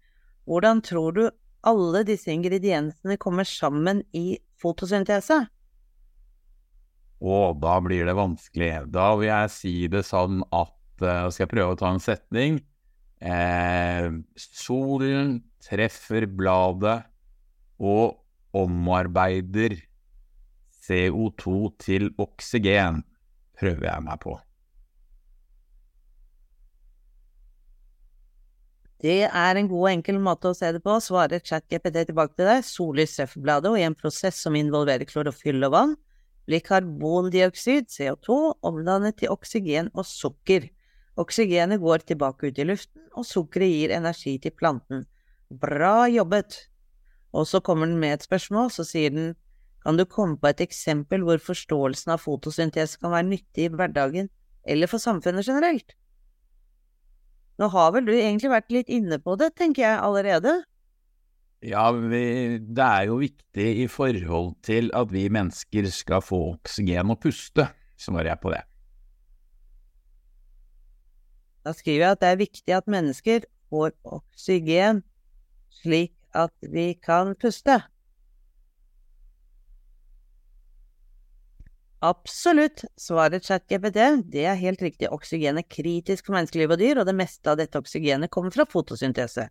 hvordan 0.49 0.81
tror 0.81 1.13
du 1.15 1.23
alle 1.67 2.01
disse 2.07 2.31
ingrediensene 2.33 3.19
kommer 3.21 3.45
sammen 3.45 4.01
i 4.17 4.39
fotosyntese? 4.59 5.43
Å, 7.19 7.37
da 7.59 7.75
blir 7.83 8.07
det 8.07 8.15
vanskelig. 8.15 8.71
Da 8.95 9.11
vil 9.19 9.27
jeg 9.27 9.51
si 9.51 9.73
det 9.91 10.05
sånn 10.07 10.39
at 10.55 11.03
uh, 11.03 11.27
Skal 11.27 11.45
jeg 11.45 11.51
prøve 11.51 11.75
å 11.75 11.79
ta 11.79 11.91
en 11.91 12.03
setning? 12.03 12.61
Eh, 13.19 14.07
solen 14.39 15.41
treffer 15.59 16.23
bladet 16.31 17.01
og 17.83 18.15
omarbeider 18.55 19.75
CO2 20.87 21.55
til 21.83 22.07
oksygen, 22.17 23.03
prøver 23.59 23.89
jeg 23.91 24.05
meg 24.05 24.21
på. 24.23 24.37
Det 28.99 29.21
er 29.27 29.55
en 29.55 29.67
god 29.71 29.83
og 29.85 29.91
enkel 29.93 30.17
måte 30.19 30.49
å 30.49 30.55
se 30.55 30.71
det 30.75 30.81
på, 30.83 30.97
svarer 31.03 31.43
ChatGPT 31.43 32.09
tilbake 32.09 32.35
til 32.35 32.49
deg. 32.49 32.65
Sollys 32.67 33.15
treffer 33.15 33.43
bladet, 33.43 33.71
og 33.71 33.79
i 33.79 33.85
en 33.87 33.95
prosess 33.95 34.41
som 34.43 34.57
involverer 34.59 35.07
klorofyll 35.07 35.63
og 35.67 35.75
vann, 35.75 35.93
blir 36.49 36.63
karbondioksid, 36.65 37.91
CO2, 37.93 38.39
omdannet 38.65 39.19
til 39.21 39.29
oksygen 39.29 39.91
og 39.93 40.07
sukker. 40.09 40.65
Oksygenet 41.19 41.81
går 41.83 42.07
tilbake 42.09 42.49
ut 42.49 42.59
i 42.59 42.65
luften, 42.65 43.05
og 43.13 43.27
sukkeret 43.27 43.69
gir 43.69 43.93
energi 43.93 44.37
til 44.41 44.55
planten. 44.57 45.05
Bra 45.49 46.07
jobbet! 46.09 46.57
Og 47.37 47.45
så 47.45 47.61
kommer 47.61 47.85
den 47.85 47.99
med 48.01 48.17
et 48.17 48.25
spørsmål, 48.25 48.71
så 48.73 48.85
sier 48.87 49.13
den 49.13 49.35
kan 49.85 49.95
du 49.95 50.03
komme 50.09 50.35
på 50.41 50.49
et 50.49 50.61
eksempel 50.65 51.21
hvor 51.23 51.39
forståelsen 51.39 52.11
av 52.15 52.23
fotosyntese 52.23 52.99
kan 52.99 53.13
være 53.13 53.29
nyttig 53.29 53.67
i 53.67 53.71
hverdagen 53.71 54.27
eller 54.67 54.89
for 54.91 54.99
samfunnet 54.99 55.47
generelt? 55.47 55.93
Nå 57.59 57.69
har 57.71 57.93
vel 57.95 58.07
du 58.07 58.13
egentlig 58.15 58.51
vært 58.51 58.73
litt 58.73 58.91
inne 58.91 59.19
på 59.23 59.37
det, 59.39 59.53
tenker 59.55 59.85
jeg 59.85 60.01
allerede? 60.03 60.57
Ja, 61.59 61.89
vi, 61.91 62.57
det 62.63 62.85
er 62.85 63.09
jo 63.09 63.17
viktig 63.19 63.67
i 63.83 63.87
forhold 63.91 64.53
til 64.63 64.87
at 64.95 65.11
vi 65.11 65.25
mennesker 65.27 65.89
skal 65.91 66.23
få 66.23 66.39
oksygen 66.53 67.11
og 67.11 67.19
puste, 67.19 67.67
svarer 67.99 68.31
jeg 68.31 68.39
på 68.39 68.53
det. 68.53 68.61
Da 71.67 71.75
skriver 71.75 72.05
jeg 72.05 72.15
at 72.15 72.21
det 72.23 72.29
er 72.29 72.39
viktig 72.39 72.75
at 72.77 72.87
mennesker 72.87 73.47
får 73.69 73.91
oksygen 74.07 75.03
slik 75.81 76.15
at 76.31 76.55
vi 76.63 76.93
kan 77.03 77.35
puste. 77.35 77.81
Absolutt, 81.99 82.85
svarer 82.95 83.43
ChatGPT. 83.43 83.99
Det 84.31 84.45
er 84.47 84.55
helt 84.55 84.81
riktig, 84.81 85.11
oksygen 85.11 85.59
er 85.59 85.67
kritisk 85.67 86.29
for 86.29 86.37
menneskeliv 86.37 86.71
og 86.71 86.79
dyr, 86.79 87.01
og 87.01 87.09
det 87.09 87.17
meste 87.19 87.51
av 87.51 87.59
dette 87.59 87.75
oksygenet 87.75 88.31
kommer 88.31 88.55
fra 88.55 88.63
fotosyntese. 88.63 89.49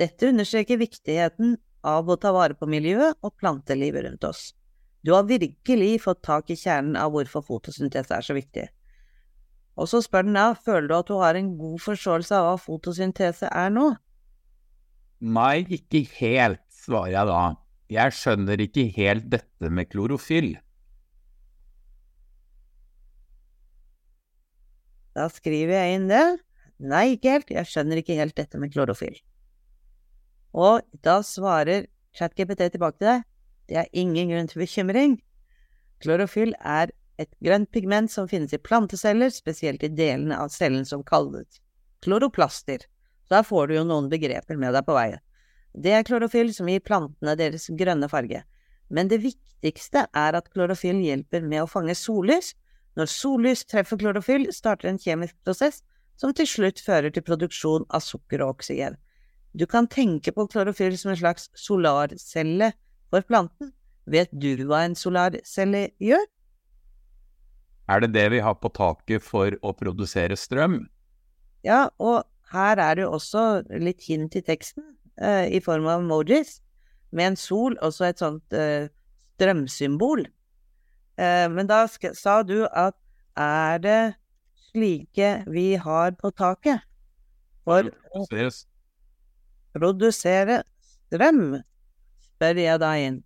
Dette 0.00 0.30
understreker 0.30 0.80
viktigheten 0.80 1.58
av 1.84 2.08
å 2.08 2.16
ta 2.20 2.32
vare 2.32 2.56
på 2.56 2.68
miljøet 2.70 3.18
og 3.20 3.34
plantelivet 3.40 4.06
rundt 4.06 4.24
oss. 4.24 4.50
Du 5.04 5.12
har 5.12 5.28
virkelig 5.28 6.02
fått 6.04 6.22
tak 6.24 6.52
i 6.52 6.56
kjernen 6.56 6.96
av 7.00 7.12
hvorfor 7.12 7.44
fotosyntese 7.44 8.16
er 8.16 8.24
så 8.24 8.36
viktig. 8.36 8.66
Og 9.80 9.88
så 9.88 10.00
spør 10.04 10.26
den 10.26 10.36
da, 10.36 10.50
føler 10.56 10.88
du 10.88 10.96
at 10.96 11.08
du 11.08 11.16
har 11.20 11.36
en 11.36 11.54
god 11.56 11.80
forståelse 11.84 12.36
av 12.36 12.48
hva 12.48 12.56
fotosyntese 12.60 13.48
er 13.48 13.72
nå? 13.72 13.86
Nei, 15.20 15.62
ikke 15.68 16.04
helt, 16.16 16.64
svarer 16.72 17.14
jeg 17.14 17.30
da. 17.30 17.40
Jeg 17.92 18.16
skjønner 18.16 18.64
ikke 18.64 18.86
helt 18.96 19.30
dette 19.32 19.72
med 19.72 19.88
klorofyll. 19.92 20.52
Da 25.16 25.26
skriver 25.32 25.76
jeg 25.76 25.96
inn 25.98 26.06
det. 26.12 26.26
Nei, 26.80 27.16
ikke 27.16 27.34
helt, 27.36 27.50
jeg 27.52 27.68
skjønner 27.68 28.00
ikke 28.00 28.16
helt 28.16 28.36
dette 28.38 28.60
med 28.60 28.72
klorofyll. 28.72 29.18
Og 30.52 30.82
da 31.04 31.20
svarer 31.26 31.86
ChatGPT 32.16 32.72
tilbake 32.74 32.98
til 32.98 33.08
deg, 33.08 33.26
det 33.70 33.78
er 33.82 33.92
ingen 33.92 34.32
grunn 34.32 34.48
til 34.50 34.64
bekymring. 34.64 35.18
Klorofyll 36.02 36.54
er 36.58 36.90
et 37.20 37.30
grønt 37.44 37.70
pigment 37.70 38.10
som 38.10 38.28
finnes 38.28 38.54
i 38.56 38.58
planteceller, 38.58 39.30
spesielt 39.30 39.84
i 39.84 39.92
delene 39.92 40.38
av 40.40 40.50
cellen 40.54 40.86
som 40.88 41.04
kalles 41.06 41.60
kloroplaster. 42.00 42.86
Så 43.28 43.36
der 43.36 43.44
får 43.46 43.68
du 43.68 43.74
jo 43.76 43.84
noen 43.86 44.08
begreper 44.10 44.56
med 44.58 44.74
deg 44.74 44.86
på 44.86 44.96
veien. 44.96 45.20
Det 45.76 45.92
er 45.94 46.06
klorofyll 46.06 46.50
som 46.54 46.68
gir 46.70 46.82
plantene 46.82 47.36
deres 47.38 47.68
grønne 47.78 48.08
farge. 48.10 48.42
Men 48.90 49.10
det 49.12 49.20
viktigste 49.22 50.06
er 50.16 50.38
at 50.38 50.48
klorofyll 50.50 50.98
hjelper 51.04 51.44
med 51.46 51.62
å 51.62 51.70
fange 51.70 51.94
sollys, 51.94 52.54
når 52.98 53.06
sollys 53.12 53.62
treffer 53.70 54.00
klorofyll, 54.00 54.48
starter 54.50 54.90
en 54.90 54.98
kjemisk 54.98 55.36
prosess 55.46 55.84
som 56.18 56.34
til 56.34 56.48
slutt 56.48 56.82
fører 56.82 57.12
til 57.14 57.24
produksjon 57.24 57.86
av 57.94 58.02
sukker 58.02 58.42
og 58.42 58.56
oksygen. 58.56 58.98
Du 59.52 59.66
kan 59.66 59.88
tenke 59.90 60.32
på 60.32 60.46
klorofyll 60.46 60.94
som 60.98 61.10
en 61.12 61.18
slags 61.18 61.48
solarcelle 61.58 62.72
for 63.10 63.26
planten. 63.26 63.72
Vet 64.10 64.30
du 64.30 64.54
hva 64.66 64.84
en 64.86 64.94
solarcelle 64.98 65.88
gjør? 66.02 66.22
Er 67.90 68.04
det 68.04 68.12
det 68.14 68.28
vi 68.30 68.38
har 68.38 68.54
på 68.54 68.70
taket 68.70 69.24
for 69.26 69.56
å 69.66 69.74
produsere 69.74 70.38
strøm? 70.38 70.84
Ja, 71.66 71.88
og 71.98 72.22
her 72.54 72.78
er 72.78 72.96
det 72.96 73.04
jo 73.04 73.16
også 73.18 73.44
litt 73.82 74.06
hint 74.06 74.36
i 74.38 74.44
teksten, 74.46 74.84
eh, 75.18 75.50
i 75.50 75.60
form 75.60 75.88
av 75.90 76.04
emojis, 76.04 76.60
med 77.10 77.32
en 77.32 77.36
sol, 77.36 77.76
og 77.82 77.92
så 77.94 78.10
et 78.10 78.22
sånt 78.22 78.54
eh, 78.54 78.86
strømsymbol. 79.34 80.24
Eh, 81.18 81.46
men 81.50 81.66
da 81.66 81.84
sa 81.90 82.42
du 82.46 82.62
at 82.70 82.94
er 83.36 83.82
det 83.82 84.00
slike 84.70 85.32
vi 85.50 85.74
har 85.74 86.14
på 86.18 86.30
taket 86.30 86.86
for 87.66 87.90
å 88.14 88.26
produsere 89.76 90.62
strøm, 91.10 91.60
spør 92.24 92.60
jeg 92.62 92.82
da 92.82 92.92
inn. 92.98 93.20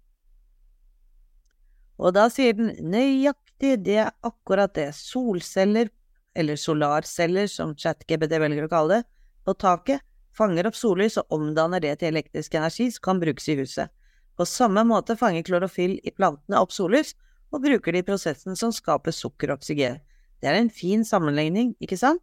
Og 2.01 2.15
da 2.17 2.27
sier 2.33 2.57
den 2.59 2.73
nøyaktig, 2.91 3.77
det 3.87 3.99
er 4.03 4.15
akkurat 4.27 4.73
det, 4.75 4.91
solceller, 4.99 5.91
eller 6.35 6.59
solarceller 6.59 7.47
som 7.51 7.77
ChatGPT 7.79 8.41
velger 8.43 8.67
å 8.67 8.73
kalle 8.73 8.99
det, 8.99 9.09
på 9.45 9.55
taket, 9.61 10.03
fanger 10.35 10.67
opp 10.67 10.77
sollys 10.79 11.19
og 11.21 11.37
omdanner 11.37 11.83
det 11.85 11.99
til 12.01 12.11
elektrisk 12.11 12.57
energi 12.59 12.89
som 12.91 13.05
kan 13.07 13.21
brukes 13.23 13.47
i 13.53 13.59
huset. 13.61 13.93
På 14.35 14.47
samme 14.49 14.83
måte 14.89 15.15
fanger 15.19 15.45
klorofyll 15.47 16.01
i 16.03 16.11
plantene 16.11 16.59
opp 16.59 16.73
sollys 16.75 17.13
og 17.55 17.63
bruker 17.63 17.95
det 17.95 18.03
i 18.03 18.07
prosessen 18.09 18.59
som 18.59 18.73
skaper 18.75 19.15
sukker 19.15 19.53
og 19.53 19.61
oksygen. 19.61 20.01
Det 20.43 20.51
er 20.51 20.59
en 20.59 20.73
fin 20.73 21.05
sammenligning, 21.07 21.77
ikke 21.79 22.01
sant? 22.01 22.23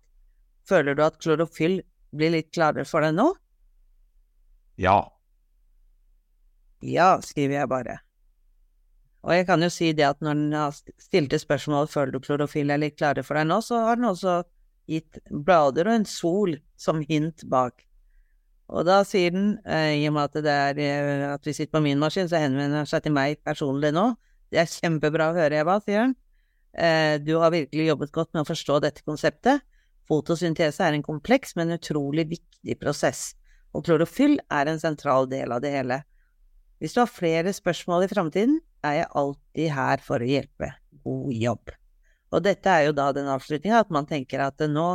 Føler 0.67 0.97
du 0.97 1.05
at 1.05 1.21
klorofyll 1.23 1.79
blir 2.11 2.33
litt 2.35 2.51
klarere 2.51 2.83
for 2.85 3.05
deg 3.05 3.15
nå? 3.15 3.31
Ja. 4.81 4.99
Ja, 6.81 7.19
skriver 7.21 7.59
jeg 7.59 7.69
bare. 7.69 7.99
Og 9.21 9.35
jeg 9.35 9.45
kan 9.45 9.61
jo 9.61 9.69
si 9.69 9.91
det 9.93 10.07
at 10.07 10.23
når 10.25 10.39
den 10.39 10.55
har 10.57 10.73
stilte 10.73 11.37
spørsmål 11.37 11.89
føler 11.91 12.15
du 12.15 12.23
klorofyll 12.23 12.73
er 12.73 12.81
litt 12.81 12.97
klare 12.97 13.21
for 13.25 13.37
deg 13.37 13.45
nå, 13.51 13.59
så 13.61 13.83
har 13.85 13.99
den 13.99 14.09
også 14.09 14.39
gitt 14.89 15.21
blader 15.29 15.91
og 15.91 15.99
en 15.99 16.07
sol 16.09 16.55
som 16.79 17.03
hint 17.05 17.45
bak. 17.49 17.85
Og 18.71 18.87
da 18.87 19.01
sier 19.05 19.33
den, 19.35 19.59
eh, 19.67 19.99
i 19.99 20.07
og 20.07 20.15
med 20.15 20.31
at 20.31 20.43
det 20.45 20.55
er 20.55 20.79
eh, 20.79 21.27
at 21.33 21.45
vi 21.45 21.53
sitter 21.53 21.75
på 21.75 21.83
min 21.83 21.99
maskin, 21.99 22.29
så 22.31 22.39
henvender 22.39 22.81
den 22.81 22.89
seg 22.89 23.03
til 23.03 23.13
meg 23.13 23.41
personlig 23.45 23.91
nå, 23.93 24.13
det 24.51 24.63
er 24.63 24.71
kjempebra 24.71 25.29
å 25.31 25.35
høre, 25.35 25.59
Eva, 25.61 25.77
sier 25.83 26.05
han. 26.05 26.15
Eh, 26.73 27.19
du 27.19 27.35
har 27.39 27.51
virkelig 27.53 27.89
jobbet 27.91 28.13
godt 28.15 28.33
med 28.33 28.45
å 28.45 28.49
forstå 28.49 28.79
dette 28.83 29.03
konseptet. 29.07 29.61
Fotosyntese 30.07 30.87
er 30.87 30.95
en 30.95 31.05
kompleks, 31.05 31.53
men 31.59 31.75
utrolig 31.75 32.25
viktig 32.31 32.77
prosess, 32.79 33.33
og 33.71 33.85
klorofyll 33.87 34.39
er 34.51 34.69
en 34.69 34.81
sentral 34.81 35.29
del 35.31 35.53
av 35.55 35.61
det 35.63 35.71
hele. 35.73 36.01
Hvis 36.81 36.95
du 36.95 37.03
har 37.03 37.11
flere 37.11 37.53
spørsmål 37.53 38.07
i 38.07 38.11
framtiden, 38.11 38.59
er 38.83 39.01
jeg 39.01 39.11
alltid 39.21 39.73
her 39.75 40.01
for 40.03 40.23
å 40.23 40.27
hjelpe. 40.27 40.71
God 41.05 41.35
jobb. 41.37 41.73
Og 42.31 42.43
dette 42.45 42.71
er 42.71 42.87
jo 42.87 42.95
da 42.97 43.11
den 43.15 43.29
avslutninga, 43.31 43.83
at 43.83 43.93
man 43.93 44.07
tenker 44.09 44.41
at 44.43 44.61
nå 44.69 44.87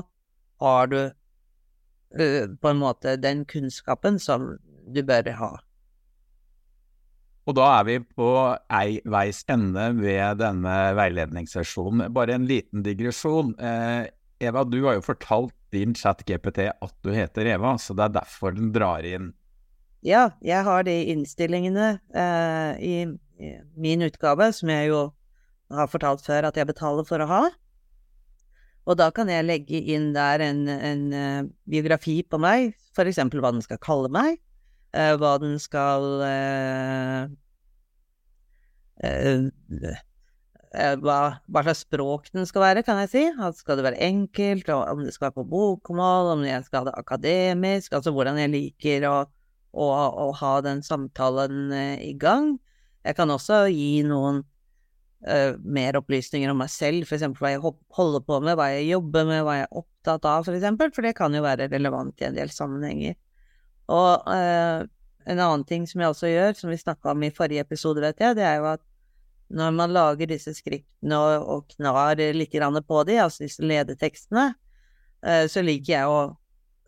har 0.62 0.90
du 0.90 0.98
uh, 1.06 2.44
på 2.48 2.72
en 2.72 2.80
måte 2.80 3.16
den 3.20 3.44
kunnskapen 3.48 4.18
som 4.22 4.54
du 4.86 5.02
bør 5.06 5.30
ha. 5.40 5.52
Og 7.46 7.54
da 7.54 7.66
er 7.76 7.84
vi 7.86 7.96
på 8.02 8.30
ei 8.74 8.98
veis 9.06 9.44
ende 9.52 9.84
ved 10.00 10.40
denne 10.40 10.74
veiledningssesjonen. 10.98 12.08
Bare 12.14 12.34
en 12.34 12.46
liten 12.48 12.82
digresjon. 12.82 13.52
Eh, 13.54 14.08
Eva, 14.42 14.64
du 14.68 14.82
har 14.84 14.98
jo 14.98 15.04
fortalt 15.04 15.54
din 15.72 15.94
chat-GPT 15.96 16.68
at 16.70 16.94
du 17.04 17.12
heter 17.14 17.48
Eva, 17.54 17.76
så 17.80 17.96
det 17.96 18.08
er 18.08 18.16
derfor 18.20 18.56
den 18.56 18.72
drar 18.74 19.06
inn 19.06 19.32
Ja, 20.06 20.30
jeg 20.44 20.62
har 20.66 20.84
de 20.86 20.94
innstillingene 21.12 21.96
eh, 22.14 22.72
i, 22.84 22.94
min 23.76 24.04
utgave, 24.06 24.52
som 24.54 24.70
jeg 24.70 24.90
jo 24.92 25.00
har 25.72 25.88
fortalt 25.90 26.22
før 26.24 26.46
at 26.48 26.56
jeg 26.58 26.68
betaler 26.68 27.06
for 27.08 27.22
å 27.22 27.30
ha. 27.30 27.42
Og 28.86 28.98
da 29.00 29.08
kan 29.10 29.30
jeg 29.30 29.46
legge 29.46 29.80
inn 29.94 30.12
der 30.14 30.44
en, 30.44 30.66
en 30.70 31.06
uh, 31.10 31.42
biografi 31.66 32.20
på 32.22 32.38
meg, 32.38 32.76
for 32.94 33.08
eksempel 33.10 33.42
hva 33.42 33.50
den 33.54 33.64
skal 33.64 33.80
kalle 33.82 34.10
meg, 34.14 34.38
uh, 34.94 35.18
hva 35.18 35.34
den 35.42 35.58
skal 35.62 36.06
uh, 36.22 37.26
hva, 41.00 41.20
hva, 41.48 41.62
slags 41.64 41.84
språk 41.86 42.28
den 42.34 42.48
skal 42.48 42.64
være, 42.64 42.82
kan 42.86 42.98
jeg 43.04 43.12
si. 43.12 43.24
Altså, 43.32 43.62
skal 43.62 43.78
det 43.78 43.86
være 43.86 44.02
enkelt, 44.06 44.68
og 44.74 44.82
om 44.92 45.04
det 45.04 45.14
skal 45.14 45.28
være 45.28 45.38
på 45.38 45.46
bokmål, 45.52 46.34
om 46.34 46.44
jeg 46.46 46.66
skal 46.66 46.82
ha 46.82 46.90
det 46.90 46.98
akademisk, 47.00 47.96
altså 47.96 48.12
hvordan 48.12 48.40
jeg 48.42 48.52
liker 48.52 49.06
å, 49.08 49.16
å, 49.72 49.86
å 50.26 50.28
ha 50.40 50.52
den 50.66 50.84
samtalen 50.86 51.72
i 52.04 52.12
gang. 52.20 52.54
Jeg 53.06 53.16
kan 53.18 53.30
også 53.30 53.64
gi 53.70 54.02
noen 54.06 54.42
uh, 55.24 55.52
mer 55.62 55.98
opplysninger 56.00 56.50
om 56.50 56.60
meg 56.60 56.72
selv, 56.72 57.06
f.eks. 57.06 57.26
hva 57.38 57.52
jeg 57.54 57.62
holder 57.62 58.24
på 58.26 58.40
med, 58.42 58.56
hva 58.58 58.68
jeg 58.74 58.90
jobber 58.90 59.28
med, 59.28 59.44
hva 59.46 59.60
jeg 59.60 59.68
er 59.68 59.80
opptatt 59.82 60.28
av, 60.28 60.46
f.eks., 60.46 60.82
for 60.96 61.06
det 61.06 61.14
kan 61.18 61.34
jo 61.34 61.44
være 61.44 61.70
relevant 61.72 62.22
i 62.22 62.28
en 62.28 62.36
del 62.36 62.52
sammenhenger. 62.52 63.16
Og 63.92 64.28
eh, 64.32 64.86
en 65.26 65.42
annen 65.42 65.64
ting 65.66 65.86
som 65.86 66.02
jeg 66.02 66.12
også 66.12 66.30
gjør, 66.30 66.58
som 66.58 66.72
vi 66.72 66.80
snakka 66.80 67.12
om 67.12 67.24
i 67.26 67.32
forrige 67.34 67.64
episode, 67.66 68.02
vet 68.02 68.22
jeg, 68.22 68.38
det 68.38 68.46
er 68.46 68.60
jo 68.60 68.70
at 68.74 68.82
når 69.48 69.74
man 69.76 69.92
lager 69.94 70.30
disse 70.30 70.54
skriptene 70.56 71.18
og, 71.18 71.46
og 71.46 71.74
knar 71.76 72.18
litt 72.34 72.56
på 72.56 73.02
de, 73.06 73.18
altså 73.22 73.44
disse 73.44 73.62
ledetekstene, 73.62 74.48
eh, 75.22 75.46
så 75.46 75.62
liker 75.62 75.92
jeg 75.92 76.10
å 76.10 76.36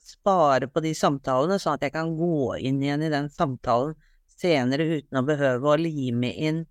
spare 0.02 0.68
på 0.68 0.82
de 0.82 0.94
samtalene, 0.96 1.58
sånn 1.60 1.76
at 1.76 1.86
jeg 1.86 1.94
kan 1.94 2.14
gå 2.16 2.56
inn 2.58 2.82
igjen 2.82 3.04
i 3.06 3.12
den 3.12 3.28
samtalen 3.30 3.94
senere 4.38 4.86
uten 4.98 5.20
å 5.20 5.26
behøve 5.26 5.70
å 5.70 5.78
lime 5.78 6.32
inn 6.32 6.64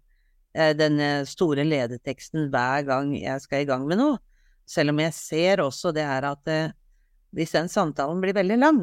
eh, 0.54 0.73
den 0.76 1.00
store 1.28 1.63
ledeteksten 1.67 2.50
hver 2.52 2.88
gang 2.88 3.13
jeg 3.15 3.43
skal 3.43 3.63
i 3.63 3.69
gang 3.69 3.88
med 3.88 4.02
noe. 4.02 4.19
Selv 4.67 4.91
om 4.91 5.00
jeg 5.00 5.15
ser 5.15 5.63
også 5.63 5.93
det 5.95 6.04
her 6.04 6.28
at 6.28 6.52
eh, 6.52 6.76
hvis 7.36 7.56
den 7.56 7.69
samtalen 7.71 8.19
blir 8.23 8.36
veldig 8.36 8.58
lang, 8.60 8.82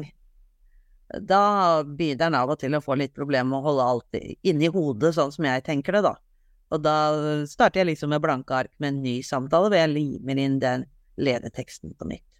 da 1.21 1.83
begynner 1.85 2.25
den 2.25 2.37
av 2.39 2.53
og 2.53 2.59
til 2.61 2.73
å 2.73 2.81
få 2.81 2.97
litt 2.97 3.13
problemer 3.13 3.51
med 3.51 3.59
å 3.59 3.67
holde 3.67 3.89
alt 3.91 4.17
inni 4.41 4.71
hodet, 4.73 5.13
sånn 5.17 5.33
som 5.33 5.45
jeg 5.45 5.65
tenker 5.65 5.97
det, 5.97 6.07
da. 6.07 6.15
Og 6.75 6.83
da 6.83 6.97
starter 7.49 7.79
jeg 7.81 7.87
liksom 7.93 8.09
med 8.13 8.23
blanke 8.23 8.53
ark 8.57 8.73
med 8.83 8.89
en 8.93 9.03
ny 9.05 9.15
samtale, 9.25 9.69
hvor 9.71 9.79
jeg 9.79 9.93
limer 9.93 10.35
inn 10.41 10.57
den 10.61 10.81
ledeteksten 11.15 11.91
på 11.95 12.03
nytt. 12.11 12.31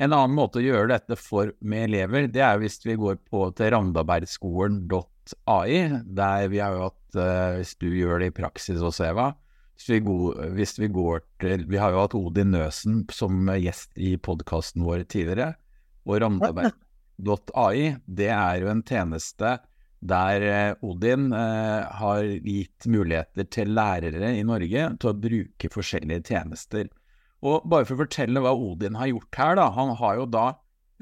En 0.00 0.14
annen 0.16 0.32
måte 0.32 0.58
å 0.60 0.64
gjøre 0.64 0.88
dette 0.94 1.16
for 1.20 1.50
med 1.60 1.90
elever, 1.90 2.22
det 2.32 2.40
er 2.40 2.58
hvis 2.62 2.80
vi 2.86 2.94
går 2.96 3.16
på 3.28 3.52
til 3.58 3.70
randabergskolen.ai, 3.74 5.74
der 6.08 6.48
vi 6.48 6.58
har 6.62 6.72
jo 6.72 6.80
hatt, 6.86 7.06
uh, 7.18 7.58
hvis 7.58 7.74
du 7.82 7.88
gjør 7.92 8.18
det 8.22 8.28
i 8.30 8.38
praksis 8.38 8.80
også, 8.80 9.04
Eva, 9.10 9.26
hvis 9.76 9.88
vi, 9.92 9.98
går, 10.04 10.28
hvis 10.56 10.74
vi 10.80 10.88
går 10.92 11.20
til 11.40 11.66
Vi 11.68 11.78
har 11.80 11.90
jo 11.92 12.00
hatt 12.02 12.14
Odin 12.16 12.50
Nøsen 12.52 13.08
som 13.16 13.32
gjest 13.56 13.90
i 13.96 14.16
podkasten 14.20 14.84
vår 14.84 15.04
tidligere, 15.08 15.54
og 16.08 16.20
randaberg.ai, 16.24 17.96
det 18.08 18.28
er 18.32 18.56
jo 18.60 18.68
en 18.72 18.82
tjeneste 18.84 19.58
der 20.00 20.44
eh, 20.48 20.84
Odin 20.86 21.28
eh, 21.36 21.84
har 22.00 22.24
gitt 22.24 22.86
muligheter 22.88 23.48
til 23.52 23.74
lærere 23.76 24.32
i 24.38 24.44
Norge 24.46 24.86
til 24.96 25.10
å 25.10 25.18
bruke 25.26 25.70
forskjellige 25.72 26.32
tjenester. 26.32 26.88
Og 27.44 27.64
bare 27.68 27.86
for 27.88 27.96
å 27.96 28.02
fortelle 28.04 28.42
hva 28.44 28.54
Odin 28.56 28.96
har 29.00 29.10
gjort 29.12 29.40
her, 29.40 29.54
da. 29.60 29.68
Han 29.76 29.94
har 30.00 30.18
jo 30.20 30.26
da 30.32 30.46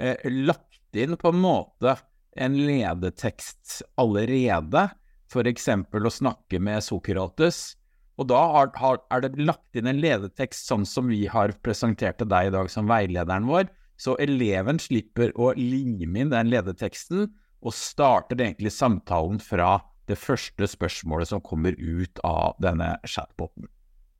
eh, 0.02 0.18
lagt 0.26 0.98
inn 0.98 1.18
på 1.18 1.30
en 1.30 1.42
måte 1.42 1.96
en 2.38 2.54
ledetekst 2.58 3.82
allerede, 3.98 4.88
f.eks. 5.28 5.68
å 5.68 6.14
snakke 6.14 6.61
med 6.62 6.84
Sokrates. 6.87 7.78
Og 8.18 8.26
da 8.30 8.38
har, 8.54 8.70
har, 8.80 9.02
er 9.14 9.22
det 9.22 9.37
lagt 9.38 9.78
inn 9.78 9.90
en 9.90 10.00
ledetekst 10.02 10.70
sånn 10.70 10.87
som 10.88 11.11
vi 11.11 11.24
har 11.30 11.54
presentert 11.62 12.18
til 12.18 12.30
deg 12.30 12.48
i 12.48 12.54
dag 12.54 12.70
som 12.72 12.88
veilederen 12.90 13.46
vår, 13.46 13.68
så 13.98 14.14
eleven 14.22 14.78
slipper 14.82 15.30
å 15.38 15.52
lime 15.58 16.22
inn 16.22 16.32
den 16.34 16.50
ledeteksten, 16.50 17.28
og 17.61 17.75
starter 17.75 18.38
egentlig 18.38 18.73
samtalen 18.75 19.40
fra 19.42 19.79
det 20.09 20.16
første 20.18 20.68
spørsmålet 20.71 21.31
som 21.31 21.42
kommer 21.44 21.77
ut 21.77 22.21
av 22.25 22.57
denne 22.62 22.94
chatboten. 23.05 23.68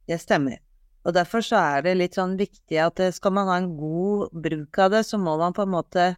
Det 0.09 0.18
stemmer. 0.20 0.59
Og 1.07 1.14
derfor 1.16 1.44
så 1.44 1.61
er 1.77 1.85
det 1.87 1.96
litt 1.96 2.18
sånn 2.18 2.37
viktig 2.37 2.81
at 2.83 3.01
eh, 3.01 3.14
skal 3.14 3.33
man 3.37 3.48
ha 3.48 3.57
en 3.61 3.70
god 3.79 4.35
bruk 4.35 4.81
av 4.83 4.92
det, 4.92 5.05
så 5.09 5.20
må 5.20 5.38
man 5.40 5.55
på 5.57 5.64
en 5.64 5.72
måte 5.72 6.09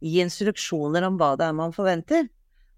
gi 0.00 0.18
instruksjoner 0.24 1.04
om 1.06 1.18
hva 1.20 1.34
det 1.38 1.46
er 1.50 1.56
man 1.56 1.74
forventer. 1.76 2.30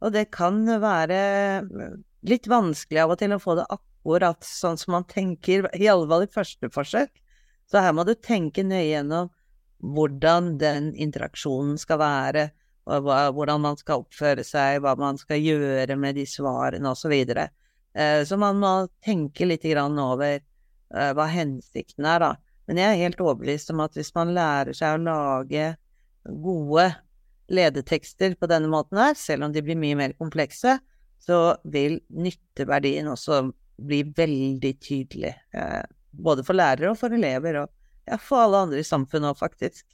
Og 0.03 0.13
det 0.13 0.27
kan 0.35 0.59
være 0.83 1.21
eh, 1.23 1.95
litt 2.29 2.49
vanskelig 2.51 3.05
av 3.05 3.15
og 3.15 3.23
til 3.23 3.37
å 3.37 3.41
få 3.43 3.57
det 3.61 3.69
akkurat 3.73 4.45
sånn 4.45 4.81
som 4.81 4.99
man 4.99 5.07
tenker, 5.09 5.71
i 5.79 5.89
alle 5.89 6.09
fall 6.11 6.27
i 6.27 6.33
første 6.33 6.69
forsøk. 6.75 7.15
Så 7.71 7.81
her 7.81 7.95
må 7.97 8.05
du 8.05 8.13
tenke 8.19 8.67
nøye 8.67 8.91
gjennom 8.91 9.31
hvordan 9.83 10.57
den 10.61 10.93
interaksjonen 11.01 11.79
skal 11.81 12.03
være, 12.03 12.51
hvordan 12.87 13.63
man 13.63 13.77
skal 13.79 14.03
oppføre 14.03 14.45
seg, 14.47 14.81
hva 14.83 14.95
man 14.99 15.19
skal 15.21 15.41
gjøre 15.43 15.97
med 15.97 16.17
de 16.19 16.27
svarene, 16.27 16.91
osv. 16.91 17.05
Så, 17.05 17.13
videre. 17.13 17.49
eh, 17.95 18.23
så 18.27 18.39
man 18.41 18.59
må 18.59 18.73
tenke 19.05 19.47
litt 19.47 19.65
over 19.65 20.41
uh, 20.41 21.13
hva 21.15 21.27
hensikten 21.31 22.05
er, 22.05 22.19
da. 22.21 22.33
Men 22.67 22.79
jeg 22.79 22.91
er 22.91 23.05
helt 23.05 23.21
overbevist 23.21 23.71
om 23.71 23.83
at 23.85 23.95
hvis 23.99 24.13
man 24.15 24.35
lærer 24.35 24.73
seg 24.75 24.97
å 24.97 25.03
lage 25.03 25.73
gode 26.25 26.91
ledetekster 27.53 28.37
på 28.39 28.49
denne 28.51 28.71
måten 28.71 28.99
her, 28.99 29.15
selv 29.19 29.47
om 29.47 29.53
de 29.53 29.63
blir 29.63 29.79
mye 29.79 29.99
mer 29.99 30.15
komplekse, 30.19 30.79
så 31.23 31.41
vil 31.63 32.01
nytteverdien 32.11 33.11
også 33.11 33.45
bli 33.83 34.03
veldig 34.17 34.73
tydelig. 34.83 35.35
Uh, 35.55 35.83
både 36.13 36.45
for 36.47 36.59
lærere 36.59 36.93
og 36.93 36.99
for 37.01 37.15
elever, 37.15 37.63
og 37.63 38.09
ja, 38.09 38.19
for 38.19 38.45
alle 38.45 38.67
andre 38.67 38.83
i 38.83 38.87
samfunnet 38.87 39.33
òg, 39.33 39.39
faktisk. 39.39 39.87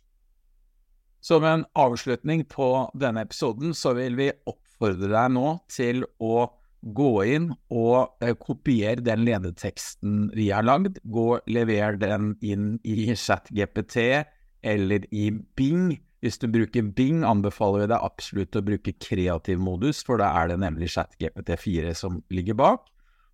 Som 1.21 1.45
en 1.45 1.65
avslutning 1.75 2.45
på 2.47 2.69
denne 2.95 3.25
episoden, 3.27 3.75
så 3.75 3.95
vil 3.99 4.17
vi 4.19 4.31
oppfordre 4.47 5.11
deg 5.11 5.35
nå 5.35 5.59
til 5.73 6.05
å 6.23 6.47
gå 6.95 7.13
inn 7.27 7.49
og 7.75 8.23
eh, 8.23 8.37
kopiere 8.39 9.03
den 9.03 9.25
ledeteksten 9.27 10.29
vi 10.37 10.51
har 10.55 10.67
lagd. 10.67 11.01
Gå 11.03 11.41
lever 11.51 11.99
den 11.99 12.37
inn 12.47 12.77
i 12.87 13.09
ChatGPT 13.19 13.99
eller 14.63 15.09
i 15.11 15.31
Bing. 15.59 15.97
Hvis 16.23 16.39
du 16.43 16.47
bruker 16.51 16.87
Bing, 16.95 17.25
anbefaler 17.27 17.85
vi 17.85 17.91
deg 17.93 18.07
absolutt 18.11 18.59
å 18.59 18.65
bruke 18.67 18.95
kreativ 19.03 19.59
modus, 19.63 20.05
for 20.07 20.23
da 20.23 20.31
er 20.41 20.53
det 20.53 20.61
nemlig 20.63 20.93
ChatGPT4 20.95 21.93
som 21.99 22.23
ligger 22.35 22.59
bak. 22.59 22.87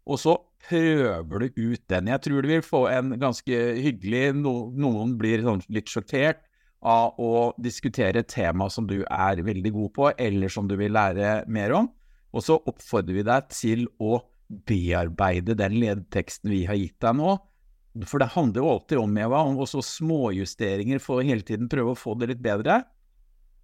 Og 0.04 0.20
så 0.20 0.34
prøver 0.64 1.44
du 1.44 1.62
ut 1.72 1.84
den. 1.92 2.08
Jeg 2.12 2.24
tror 2.24 2.44
du 2.44 2.48
vil 2.48 2.64
få 2.64 2.86
en 2.92 3.14
ganske 3.20 3.60
hyggelig 3.76 4.34
no, 4.36 4.70
Noen 4.72 5.16
blir 5.20 5.44
sånn 5.44 5.64
litt 5.72 5.92
sjokkert 5.92 6.40
av 6.84 7.18
å 7.20 7.50
diskutere 7.60 8.24
tema 8.28 8.68
som 8.70 8.86
du 8.88 9.00
er 9.02 9.42
veldig 9.44 9.72
god 9.74 9.92
på, 9.96 10.10
eller 10.20 10.52
som 10.52 10.68
du 10.68 10.76
vil 10.80 10.94
lære 10.94 11.42
mer 11.48 11.74
om. 11.80 11.90
Og 12.34 12.44
så 12.44 12.58
oppfordrer 12.58 13.20
vi 13.20 13.26
deg 13.26 13.50
til 13.54 13.86
å 14.02 14.20
bearbeide 14.68 15.56
den 15.58 15.78
ledteksten 15.80 16.52
vi 16.52 16.64
har 16.68 16.78
gitt 16.78 16.98
deg 17.02 17.16
nå. 17.18 17.36
For 18.10 18.20
det 18.20 18.32
handler 18.34 18.60
jo 18.60 18.72
alltid 18.72 19.00
om, 19.00 19.14
Eva, 19.22 19.44
om 19.46 19.60
også 19.62 19.82
småjusteringer 19.86 21.00
for 21.02 21.20
å 21.20 21.26
hele 21.26 21.46
tiden 21.46 21.70
prøve 21.70 21.94
å 21.94 21.98
få 21.98 22.16
det 22.18 22.32
litt 22.32 22.42
bedre. 22.42 22.82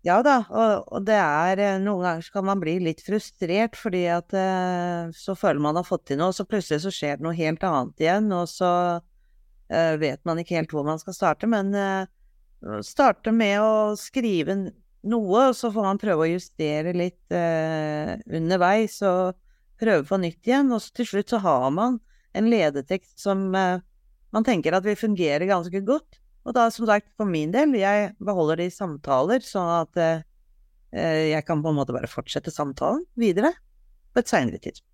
Ja 0.06 0.22
da, 0.24 0.38
og, 0.48 0.86
og, 0.88 1.02
det 1.04 1.18
er 1.18 1.60
eh, 1.60 1.80
Noen 1.82 2.06
ganger 2.06 2.28
kan 2.32 2.46
man 2.48 2.60
bli 2.62 2.78
litt 2.80 3.02
frustrert 3.04 3.76
fordi 3.76 4.06
at 4.08 4.32
eh, 4.32 5.10
så 5.12 5.34
føler 5.36 5.60
man 5.60 5.76
har 5.76 5.84
fått 5.84 6.06
til 6.08 6.20
noe, 6.20 6.30
og 6.32 6.38
så 6.38 6.46
plutselig 6.48 6.86
så 6.86 6.92
skjer 6.94 7.18
det 7.18 7.26
noe 7.26 7.36
helt 7.36 7.66
annet 7.68 8.00
igjen, 8.00 8.30
og 8.32 8.46
så 8.48 8.70
uh, 9.00 9.94
vet 10.00 10.24
man 10.24 10.40
ikke 10.40 10.56
helt 10.56 10.72
hvor 10.72 10.86
man 10.88 11.02
skal 11.02 11.16
starte. 11.16 11.50
Men 11.50 11.74
eh, 11.76 12.08
starte 12.84 13.32
med 13.32 13.60
å 13.62 13.96
skrive 13.98 14.56
noe, 15.08 15.44
og 15.48 15.56
så 15.56 15.70
får 15.72 15.86
man 15.86 16.00
prøve 16.00 16.26
å 16.26 16.32
justere 16.34 16.92
litt 16.96 17.32
eh, 17.32 18.16
underveis 18.36 18.98
og 19.06 19.38
prøve 19.80 20.04
på 20.08 20.18
nytt 20.20 20.50
igjen. 20.50 20.72
Og 20.74 20.84
til 20.96 21.08
slutt 21.08 21.32
så 21.32 21.40
har 21.44 21.68
man 21.74 22.00
en 22.36 22.50
ledetekst 22.52 23.16
som 23.20 23.48
eh, 23.56 23.80
man 24.34 24.46
tenker 24.46 24.76
at 24.76 24.86
vil 24.86 24.98
fungere 24.98 25.48
ganske 25.48 25.82
godt. 25.86 26.20
Og 26.44 26.56
da, 26.56 26.68
som 26.72 26.86
sagt, 26.88 27.10
for 27.20 27.28
min 27.28 27.52
del, 27.52 27.74
jeg 27.76 28.12
beholder 28.20 28.60
det 28.60 28.70
i 28.70 28.74
samtaler, 28.76 29.42
sånn 29.44 29.72
at 29.80 30.00
eh, 30.00 30.22
eh 30.96 31.24
jeg 31.30 31.46
kan 31.46 31.62
på 31.62 31.72
en 31.72 31.80
måte 31.80 31.96
bare 31.96 32.10
fortsette 32.10 32.52
samtalen 32.52 33.04
videre 33.20 33.52
på 34.12 34.22
et 34.22 34.30
seinere 34.30 34.58
tidspunkt. 34.58 34.89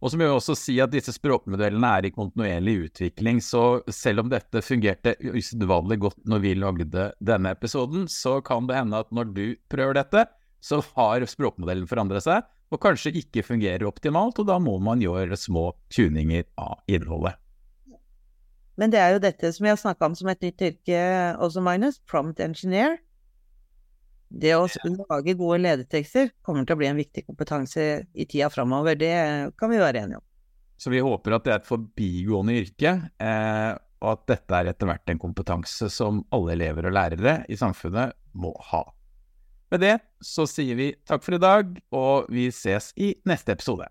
Og 0.00 0.08
så 0.08 0.16
må 0.16 0.24
jeg 0.24 0.32
også 0.32 0.54
si 0.56 0.78
at 0.80 0.92
disse 0.94 1.12
språkmodellene 1.12 1.88
er 1.98 2.06
i 2.08 2.12
kontinuerlig 2.14 2.76
utvikling, 2.86 3.42
så 3.44 3.82
selv 3.92 4.22
om 4.22 4.30
dette 4.32 4.62
fungerte 4.64 5.12
usedvanlig 5.20 5.98
godt 6.06 6.22
når 6.24 6.40
vi 6.44 6.54
lagde 6.56 7.10
denne 7.20 7.52
episoden, 7.52 8.06
så 8.08 8.38
kan 8.44 8.68
det 8.70 8.78
hende 8.78 9.02
at 9.04 9.12
når 9.12 9.34
du 9.36 9.44
prøver 9.72 10.00
dette, 10.00 10.24
så 10.64 10.80
har 10.94 11.26
språkmodellen 11.28 11.88
forandret 11.88 12.24
seg, 12.24 12.48
og 12.70 12.80
kanskje 12.80 13.12
ikke 13.20 13.44
fungerer 13.44 13.84
optimalt, 13.88 14.40
og 14.40 14.48
da 14.48 14.56
må 14.62 14.78
man 14.80 15.02
gjøre 15.02 15.36
små 15.36 15.70
tuninger 15.92 16.46
av 16.60 16.80
innholdet. 16.88 17.36
Men 18.80 18.92
det 18.94 19.00
er 19.02 19.12
jo 19.12 19.20
dette 19.20 19.50
som 19.52 19.66
vi 19.66 19.72
har 19.72 19.80
snakka 19.80 20.08
om 20.08 20.16
som 20.16 20.30
et 20.32 20.40
nytt 20.44 20.62
yrke 20.64 21.00
også, 21.42 21.60
Magnus, 21.64 22.00
prompt 22.08 22.40
engineer. 22.40 22.96
Det 24.30 24.52
å 24.54 24.66
lage 25.10 25.34
gode 25.34 25.58
ledetekster 25.64 26.30
kommer 26.46 26.66
til 26.66 26.76
å 26.76 26.80
bli 26.80 26.88
en 26.90 27.00
viktig 27.00 27.24
kompetanse 27.26 27.86
i 28.14 28.26
tida 28.30 28.50
framover. 28.52 28.98
Det 28.98 29.14
kan 29.58 29.72
vi 29.72 29.80
være 29.80 30.04
enige 30.04 30.20
om. 30.20 30.26
Så 30.80 30.92
vi 30.92 31.02
håper 31.04 31.36
at 31.36 31.44
det 31.44 31.52
er 31.52 31.58
et 31.60 31.68
forbigående 31.68 32.54
yrke, 32.56 32.92
eh, 33.20 33.72
og 34.00 34.14
at 34.14 34.22
dette 34.30 34.56
er 34.56 34.70
etter 34.70 34.88
hvert 34.88 35.12
en 35.12 35.20
kompetanse 35.20 35.90
som 35.92 36.22
alle 36.32 36.54
elever 36.54 36.88
og 36.88 36.94
lærere 36.96 37.34
i 37.52 37.58
samfunnet 37.60 38.14
må 38.32 38.54
ha. 38.70 38.86
Med 39.70 39.84
det 39.84 39.96
så 40.24 40.46
sier 40.48 40.78
vi 40.78 40.88
takk 41.06 41.26
for 41.26 41.36
i 41.36 41.42
dag, 41.42 41.74
og 41.92 42.30
vi 42.32 42.48
ses 42.54 42.94
i 42.96 43.12
neste 43.28 43.54
episode. 43.58 43.90